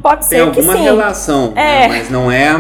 Pode 0.03 0.21
Tem 0.21 0.29
ser 0.29 0.37
que 0.37 0.61
alguma 0.61 0.77
sim. 0.77 0.83
relação, 0.83 1.53
né? 1.53 1.85
É. 1.85 1.89
mas 1.89 2.11
não 2.11 2.33
é 2.33 2.51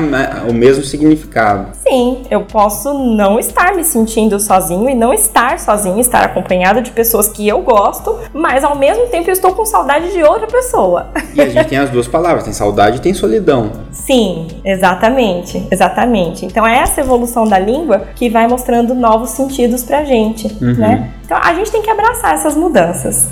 o 0.48 0.52
mesmo 0.52 0.84
significado. 0.84 1.68
Sim, 1.82 2.22
eu 2.30 2.42
posso 2.42 2.92
não 2.92 3.38
estar 3.38 3.74
me 3.74 3.82
sentindo 3.82 4.38
sozinho 4.38 4.88
e 4.90 4.94
não 4.94 5.14
estar 5.14 5.58
sozinho, 5.58 5.98
estar 5.98 6.22
acompanhado 6.22 6.82
de 6.82 6.90
pessoas 6.90 7.28
que 7.28 7.48
eu 7.48 7.62
gosto, 7.62 8.18
mas 8.34 8.62
ao 8.62 8.76
mesmo 8.76 9.06
tempo 9.06 9.30
eu 9.30 9.32
estou 9.32 9.52
com 9.52 9.64
saudade 9.64 10.12
de 10.12 10.22
outra 10.22 10.46
pessoa. 10.46 11.08
E 11.34 11.40
a 11.40 11.48
gente 11.48 11.64
tem 11.68 11.78
as 11.78 11.88
duas 11.88 12.06
palavras, 12.06 12.44
tem 12.44 12.52
saudade 12.52 12.98
e 12.98 13.00
tem 13.00 13.14
solidão. 13.14 13.72
Sim, 13.90 14.48
exatamente, 14.64 15.66
exatamente. 15.70 16.44
Então 16.44 16.66
é 16.66 16.78
essa 16.78 17.00
evolução 17.00 17.46
da 17.46 17.58
língua 17.58 18.08
que 18.14 18.28
vai 18.28 18.46
mostrando 18.46 18.94
novos 18.94 19.30
sentidos 19.30 19.82
pra 19.82 20.04
gente, 20.04 20.54
né? 20.60 21.10
Então 21.24 21.38
a 21.42 21.54
gente 21.54 21.70
tem 21.70 21.82
que 21.82 21.90
abraçar 21.90 22.34
essas 22.34 22.54
mudanças. 22.54 23.28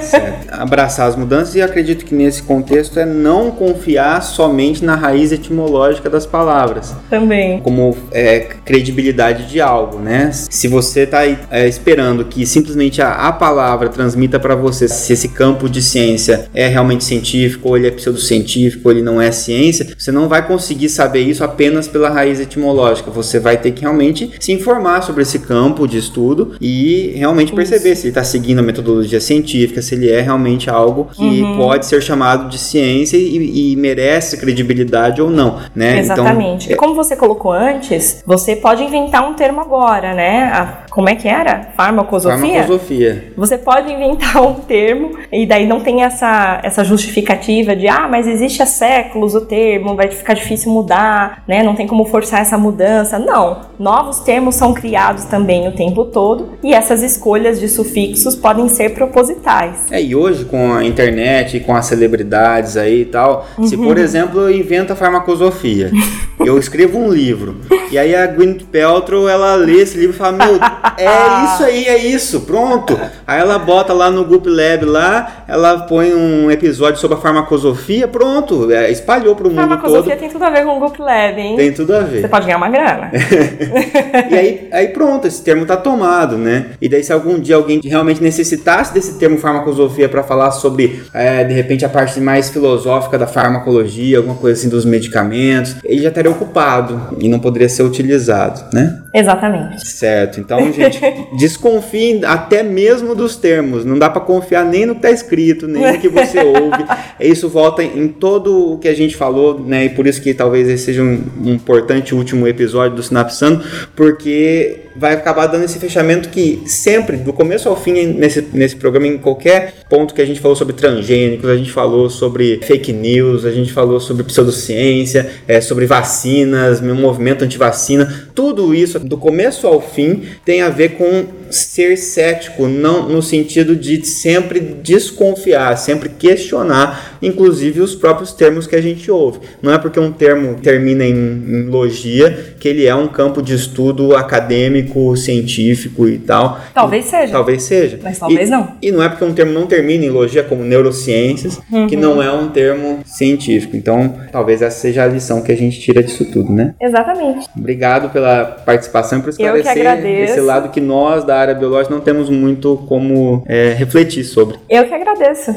Certo. 0.00 0.48
Abraçar 0.50 1.08
as 1.08 1.16
mudanças 1.16 1.54
e 1.54 1.62
acredito 1.62 2.04
que 2.04 2.14
nesse 2.14 2.42
contexto 2.42 2.98
é 2.98 3.04
não 3.04 3.50
confiar 3.50 4.22
somente 4.22 4.84
na 4.84 4.94
raiz 4.94 5.32
etimológica 5.32 6.08
das 6.08 6.24
palavras. 6.24 6.94
Também. 7.10 7.60
Como 7.60 7.96
é, 8.12 8.40
credibilidade 8.64 9.46
de 9.46 9.60
algo, 9.60 9.98
né? 9.98 10.30
Se 10.32 10.68
você 10.68 11.00
está 11.00 11.24
é, 11.24 11.66
esperando 11.66 12.24
que 12.24 12.46
simplesmente 12.46 13.02
a, 13.02 13.12
a 13.12 13.32
palavra 13.32 13.88
transmita 13.88 14.38
para 14.38 14.54
você 14.54 14.88
se 14.88 15.12
esse 15.12 15.28
campo 15.28 15.68
de 15.68 15.82
ciência 15.82 16.48
é 16.54 16.68
realmente 16.68 17.04
científico 17.04 17.68
ou 17.68 17.76
ele 17.76 17.88
é 17.88 17.90
pseudocientífico 17.90 18.88
ou 18.88 18.92
ele 18.92 19.02
não 19.02 19.20
é 19.20 19.32
ciência, 19.32 19.94
você 19.98 20.12
não 20.12 20.28
vai 20.28 20.46
conseguir 20.46 20.88
saber 20.88 21.20
isso 21.20 21.42
apenas 21.42 21.88
pela 21.88 22.08
raiz 22.08 22.38
etimológica. 22.38 23.10
Você 23.10 23.40
vai 23.40 23.56
ter 23.56 23.72
que 23.72 23.82
realmente 23.82 24.30
se 24.38 24.52
informar 24.52 25.02
sobre 25.02 25.22
esse 25.22 25.40
campo 25.40 25.86
de 25.88 25.98
estudo 25.98 26.54
e 26.60 27.12
realmente 27.16 27.31
perceber 27.52 27.92
Isso. 27.92 28.02
se 28.02 28.06
ele 28.06 28.10
está 28.10 28.24
seguindo 28.24 28.58
a 28.58 28.62
metodologia 28.62 29.20
científica, 29.20 29.80
se 29.80 29.94
ele 29.94 30.10
é 30.10 30.20
realmente 30.20 30.68
algo 30.68 31.08
que 31.12 31.42
uhum. 31.42 31.56
pode 31.56 31.86
ser 31.86 32.02
chamado 32.02 32.48
de 32.48 32.58
ciência 32.58 33.16
e, 33.16 33.72
e, 33.72 33.76
merece 33.76 34.36
credibilidade 34.36 35.20
ou 35.20 35.30
não, 35.30 35.58
né? 35.74 36.00
Então, 36.00 36.14
Exatamente. 36.14 36.66
Então, 36.66 36.78
Como 36.78 36.94
você 36.94 37.16
colocou 37.16 37.52
antes, 37.52 38.22
você 38.26 38.56
pode 38.56 38.82
inventar 38.82 39.28
um 39.28 39.34
termo 39.34 39.60
agora, 39.60 40.14
né? 40.14 40.44
A, 40.52 40.81
como 40.92 41.08
é 41.08 41.14
que 41.14 41.26
era? 41.26 41.70
Farmacosofia? 41.74 42.38
Farmacosofia. 42.38 43.32
Você 43.34 43.56
pode 43.56 43.90
inventar 43.90 44.42
um 44.42 44.54
termo 44.54 45.16
e 45.32 45.46
daí 45.46 45.66
não 45.66 45.80
tem 45.80 46.02
essa, 46.02 46.60
essa 46.62 46.84
justificativa 46.84 47.74
de 47.74 47.88
ah, 47.88 48.06
mas 48.10 48.26
existe 48.26 48.62
há 48.62 48.66
séculos 48.66 49.34
o 49.34 49.40
termo, 49.40 49.96
vai 49.96 50.10
ficar 50.10 50.34
difícil 50.34 50.70
mudar, 50.70 51.44
né? 51.48 51.62
Não 51.62 51.74
tem 51.74 51.86
como 51.86 52.04
forçar 52.04 52.42
essa 52.42 52.58
mudança. 52.58 53.18
Não. 53.18 53.62
Novos 53.78 54.20
termos 54.20 54.54
são 54.54 54.74
criados 54.74 55.24
também 55.24 55.66
o 55.66 55.72
tempo 55.72 56.04
todo 56.04 56.58
e 56.62 56.74
essas 56.74 57.02
escolhas 57.02 57.58
de 57.58 57.68
sufixos 57.68 58.36
podem 58.36 58.68
ser 58.68 58.90
propositais. 58.90 59.90
É, 59.90 60.02
e 60.02 60.14
hoje 60.14 60.44
com 60.44 60.74
a 60.74 60.84
internet 60.84 61.56
e 61.56 61.60
com 61.60 61.74
as 61.74 61.86
celebridades 61.86 62.76
aí 62.76 63.00
e 63.00 63.06
tal, 63.06 63.46
uhum. 63.56 63.64
se 63.64 63.78
por 63.78 63.96
exemplo 63.96 64.42
eu 64.42 64.54
invento 64.54 64.92
a 64.92 64.96
farmacosofia, 64.96 65.90
eu 66.38 66.58
escrevo 66.58 66.98
um 66.98 67.10
livro 67.10 67.56
e 67.92 67.98
aí 67.98 68.14
a 68.14 68.26
Gwyneth 68.26 68.64
Paltrow 68.72 69.28
ela 69.28 69.54
lê 69.54 69.82
esse 69.82 69.98
livro 69.98 70.14
e 70.14 70.18
fala: 70.18 70.32
Meu, 70.32 70.54
é 70.96 71.44
isso 71.44 71.62
aí, 71.62 71.84
é 71.84 71.98
isso, 71.98 72.40
pronto. 72.40 72.98
Aí 73.26 73.38
ela 73.38 73.58
bota 73.58 73.92
lá 73.92 74.10
no 74.10 74.24
Goop 74.24 74.48
Lab 74.48 74.86
lá, 74.86 75.44
ela 75.46 75.80
põe 75.80 76.14
um 76.14 76.50
episódio 76.50 76.98
sobre 76.98 77.18
a 77.18 77.20
farmacosofia, 77.20 78.08
pronto, 78.08 78.72
é, 78.72 78.90
espalhou 78.90 79.36
para 79.36 79.46
o 79.46 79.50
mundo 79.50 79.60
todo. 79.60 79.68
Farmacosofia 79.68 80.16
tem 80.16 80.30
tudo 80.30 80.42
a 80.42 80.48
ver 80.48 80.64
com 80.64 80.78
o 80.78 80.80
Goop 80.80 81.02
Lab, 81.02 81.38
hein? 81.38 81.56
Tem 81.56 81.70
tudo 81.70 81.94
a 81.94 82.00
ver. 82.00 82.22
Você 82.22 82.28
pode 82.28 82.46
ganhar 82.46 82.56
uma 82.56 82.70
grana. 82.70 83.10
e 84.30 84.34
aí, 84.34 84.68
aí 84.72 84.88
pronto, 84.88 85.26
esse 85.26 85.42
termo 85.42 85.66
tá 85.66 85.76
tomado, 85.76 86.38
né? 86.38 86.70
E 86.80 86.88
daí 86.88 87.04
se 87.04 87.12
algum 87.12 87.38
dia 87.38 87.56
alguém 87.56 87.78
realmente 87.84 88.22
necessitasse 88.22 88.94
desse 88.94 89.18
termo 89.18 89.36
farmacosofia 89.36 90.08
para 90.08 90.22
falar 90.22 90.50
sobre, 90.52 91.02
é, 91.12 91.44
de 91.44 91.52
repente, 91.52 91.84
a 91.84 91.90
parte 91.90 92.18
mais 92.22 92.48
filosófica 92.48 93.18
da 93.18 93.26
farmacologia, 93.26 94.16
alguma 94.16 94.36
coisa 94.36 94.58
assim 94.58 94.70
dos 94.70 94.86
medicamentos, 94.86 95.76
ele 95.84 96.00
já 96.00 96.08
estaria 96.08 96.30
ocupado 96.30 97.18
e 97.18 97.28
não 97.28 97.38
poderia 97.38 97.68
ser 97.68 97.81
utilizado, 97.82 98.64
né? 98.72 99.01
Exatamente. 99.14 99.86
Certo. 99.86 100.40
Então, 100.40 100.72
gente, 100.72 101.00
desconfiem 101.36 102.24
até 102.24 102.62
mesmo 102.62 103.14
dos 103.14 103.36
termos. 103.36 103.84
Não 103.84 103.98
dá 103.98 104.08
para 104.08 104.20
confiar 104.20 104.64
nem 104.64 104.86
no 104.86 104.94
que 104.94 105.02
tá 105.02 105.10
escrito, 105.10 105.66
nem 105.66 105.92
no 105.92 105.98
que 105.98 106.08
você 106.08 106.40
ouve. 106.44 106.84
Isso 107.20 107.48
volta 107.48 107.82
em 107.82 108.08
todo 108.08 108.74
o 108.74 108.78
que 108.78 108.88
a 108.88 108.94
gente 108.94 109.16
falou, 109.16 109.58
né? 109.58 109.86
E 109.86 109.88
por 109.90 110.06
isso 110.06 110.20
que 110.20 110.32
talvez 110.32 110.68
esse 110.68 110.92
seja 110.92 111.02
um, 111.02 111.22
um 111.44 111.52
importante 111.52 112.14
último 112.14 112.46
episódio 112.46 112.96
do 112.96 113.02
Sinapsando, 113.02 113.64
porque 113.96 114.82
vai 114.96 115.14
acabar 115.14 115.46
dando 115.46 115.64
esse 115.64 115.78
fechamento 115.78 116.28
que 116.28 116.62
sempre, 116.66 117.16
do 117.16 117.32
começo 117.32 117.68
ao 117.68 117.76
fim, 117.76 118.06
nesse, 118.06 118.46
nesse 118.52 118.76
programa, 118.76 119.06
em 119.06 119.18
qualquer 119.18 119.74
ponto 119.88 120.14
que 120.14 120.20
a 120.20 120.26
gente 120.26 120.40
falou 120.40 120.56
sobre 120.56 120.74
transgênicos, 120.74 121.48
a 121.48 121.56
gente 121.56 121.72
falou 121.72 122.10
sobre 122.10 122.60
fake 122.62 122.92
news, 122.92 123.44
a 123.44 123.50
gente 123.50 123.72
falou 123.72 124.00
sobre 124.00 124.22
pseudociência, 124.24 125.30
é, 125.48 125.60
sobre 125.60 125.86
vacinas, 125.86 126.80
meu 126.80 126.94
movimento 126.94 127.44
anti-vacina, 127.44 128.30
tudo 128.34 128.74
isso, 128.74 128.98
do 128.98 129.16
começo 129.16 129.66
ao 129.66 129.80
fim, 129.80 130.22
tem 130.44 130.62
a 130.62 130.68
ver 130.68 130.96
com 130.96 131.41
ser 131.52 131.96
cético, 131.96 132.66
não 132.66 133.08
no 133.08 133.22
sentido 133.22 133.76
de 133.76 134.04
sempre 134.04 134.60
desconfiar, 134.60 135.76
sempre 135.76 136.08
questionar, 136.08 137.18
inclusive 137.22 137.80
os 137.80 137.94
próprios 137.94 138.32
termos 138.32 138.66
que 138.66 138.76
a 138.76 138.80
gente 138.80 139.10
ouve. 139.10 139.40
Não 139.60 139.72
é 139.72 139.78
porque 139.78 140.00
um 140.00 140.12
termo 140.12 140.54
termina 140.60 141.04
em, 141.04 141.14
em 141.14 141.66
logia 141.66 142.54
que 142.58 142.68
ele 142.68 142.86
é 142.86 142.94
um 142.94 143.08
campo 143.08 143.42
de 143.42 143.54
estudo 143.54 144.16
acadêmico, 144.16 145.16
científico 145.16 146.08
e 146.08 146.18
tal. 146.18 146.60
Talvez 146.74 147.06
seja. 147.06 147.32
Talvez 147.32 147.62
seja. 147.62 147.98
Mas 148.02 148.18
talvez 148.18 148.48
e, 148.48 148.50
não. 148.50 148.68
E 148.80 148.90
não 148.90 149.02
é 149.02 149.08
porque 149.08 149.24
um 149.24 149.34
termo 149.34 149.52
não 149.52 149.66
termina 149.66 150.04
em 150.04 150.10
logia, 150.10 150.42
como 150.42 150.64
neurociências, 150.64 151.60
uhum. 151.70 151.86
que 151.86 151.96
não 151.96 152.22
é 152.22 152.32
um 152.32 152.48
termo 152.48 153.00
científico. 153.04 153.76
Então, 153.76 154.14
talvez 154.30 154.62
essa 154.62 154.78
seja 154.78 155.04
a 155.04 155.06
lição 155.06 155.42
que 155.42 155.52
a 155.52 155.56
gente 155.56 155.80
tira 155.80 156.02
disso 156.02 156.24
tudo, 156.30 156.52
né? 156.52 156.74
Exatamente. 156.80 157.46
Obrigado 157.56 158.10
pela 158.10 158.44
participação 158.44 159.18
e 159.18 159.22
por 159.22 159.30
esclarecer 159.30 160.06
esse 160.06 160.40
lado 160.40 160.70
que 160.70 160.80
nós 160.80 161.24
da 161.24 161.41
área 161.42 161.54
biológica 161.54 161.94
não 161.94 162.00
temos 162.00 162.30
muito 162.30 162.76
como 162.88 163.44
é, 163.46 163.72
refletir 163.72 164.24
sobre. 164.24 164.58
Eu 164.68 164.86
que 164.86 164.94
agradeço. 164.94 165.54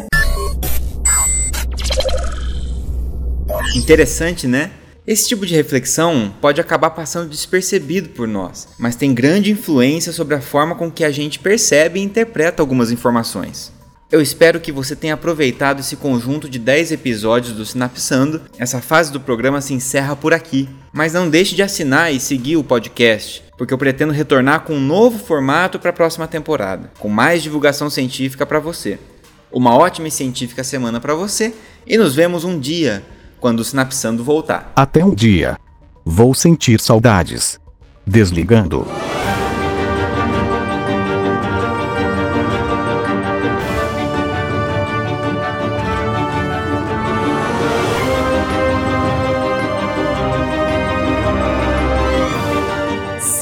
Interessante, 3.76 4.48
né? 4.48 4.71
Esse 5.08 5.28
tipo 5.28 5.45
de 5.45 5.54
reflexão 5.54 6.34
pode 6.41 6.60
acabar 6.60 6.89
passando 6.89 7.30
despercebido 7.30 8.10
por 8.10 8.28
nós, 8.28 8.67
mas 8.80 8.95
tem 8.95 9.13
grande 9.13 9.52
influência 9.52 10.12
sobre 10.12 10.34
a 10.34 10.41
forma 10.41 10.74
com 10.74 10.89
que 10.89 11.04
a 11.04 11.12
gente 11.12 11.38
percebe 11.38 12.00
e 12.00 12.04
interpreta 12.04 12.63
algumas 12.63 12.91
informações. 12.91 13.71
Eu 14.12 14.19
espero 14.21 14.60
que 14.60 14.71
você 14.71 14.95
tenha 14.95 15.13
aproveitado 15.13 15.82
esse 15.82 15.95
conjunto 15.95 16.50
de 16.50 16.58
10 16.58 16.93
episódios 16.93 17.54
do 17.54 17.65
Sinapsando. 17.65 18.41
Essa 18.58 18.82
fase 18.82 19.12
do 19.12 19.19
programa 19.19 19.62
se 19.62 19.74
encerra 19.74 20.15
por 20.15 20.34
aqui, 20.34 20.69
mas 20.91 21.13
não 21.13 21.30
deixe 21.30 21.56
de 21.56 21.62
assinar 21.62 22.13
e 22.13 22.19
seguir 22.19 22.56
o 22.58 22.63
podcast 22.63 23.44
porque 23.57 23.73
eu 23.73 23.77
pretendo 23.77 24.13
retornar 24.13 24.61
com 24.61 24.73
um 24.73 24.79
novo 24.79 25.17
formato 25.17 25.79
para 25.79 25.89
a 25.89 25.93
próxima 25.93 26.27
temporada, 26.27 26.91
com 26.99 27.09
mais 27.09 27.41
divulgação 27.41 27.89
científica 27.89 28.45
para 28.45 28.59
você. 28.59 28.99
Uma 29.51 29.75
ótima 29.75 30.07
e 30.07 30.11
científica 30.11 30.63
semana 30.63 30.99
para 30.99 31.15
você 31.15 31.53
e 31.87 31.97
nos 31.97 32.15
vemos 32.15 32.43
um 32.43 32.59
dia 32.59 33.03
quando 33.39 33.59
o 33.59 33.63
Sinapsando 33.63 34.23
voltar. 34.23 34.73
Até 34.75 35.03
um 35.03 35.13
dia. 35.13 35.57
Vou 36.03 36.33
sentir 36.33 36.79
saudades. 36.79 37.59
Desligando. 38.05 38.85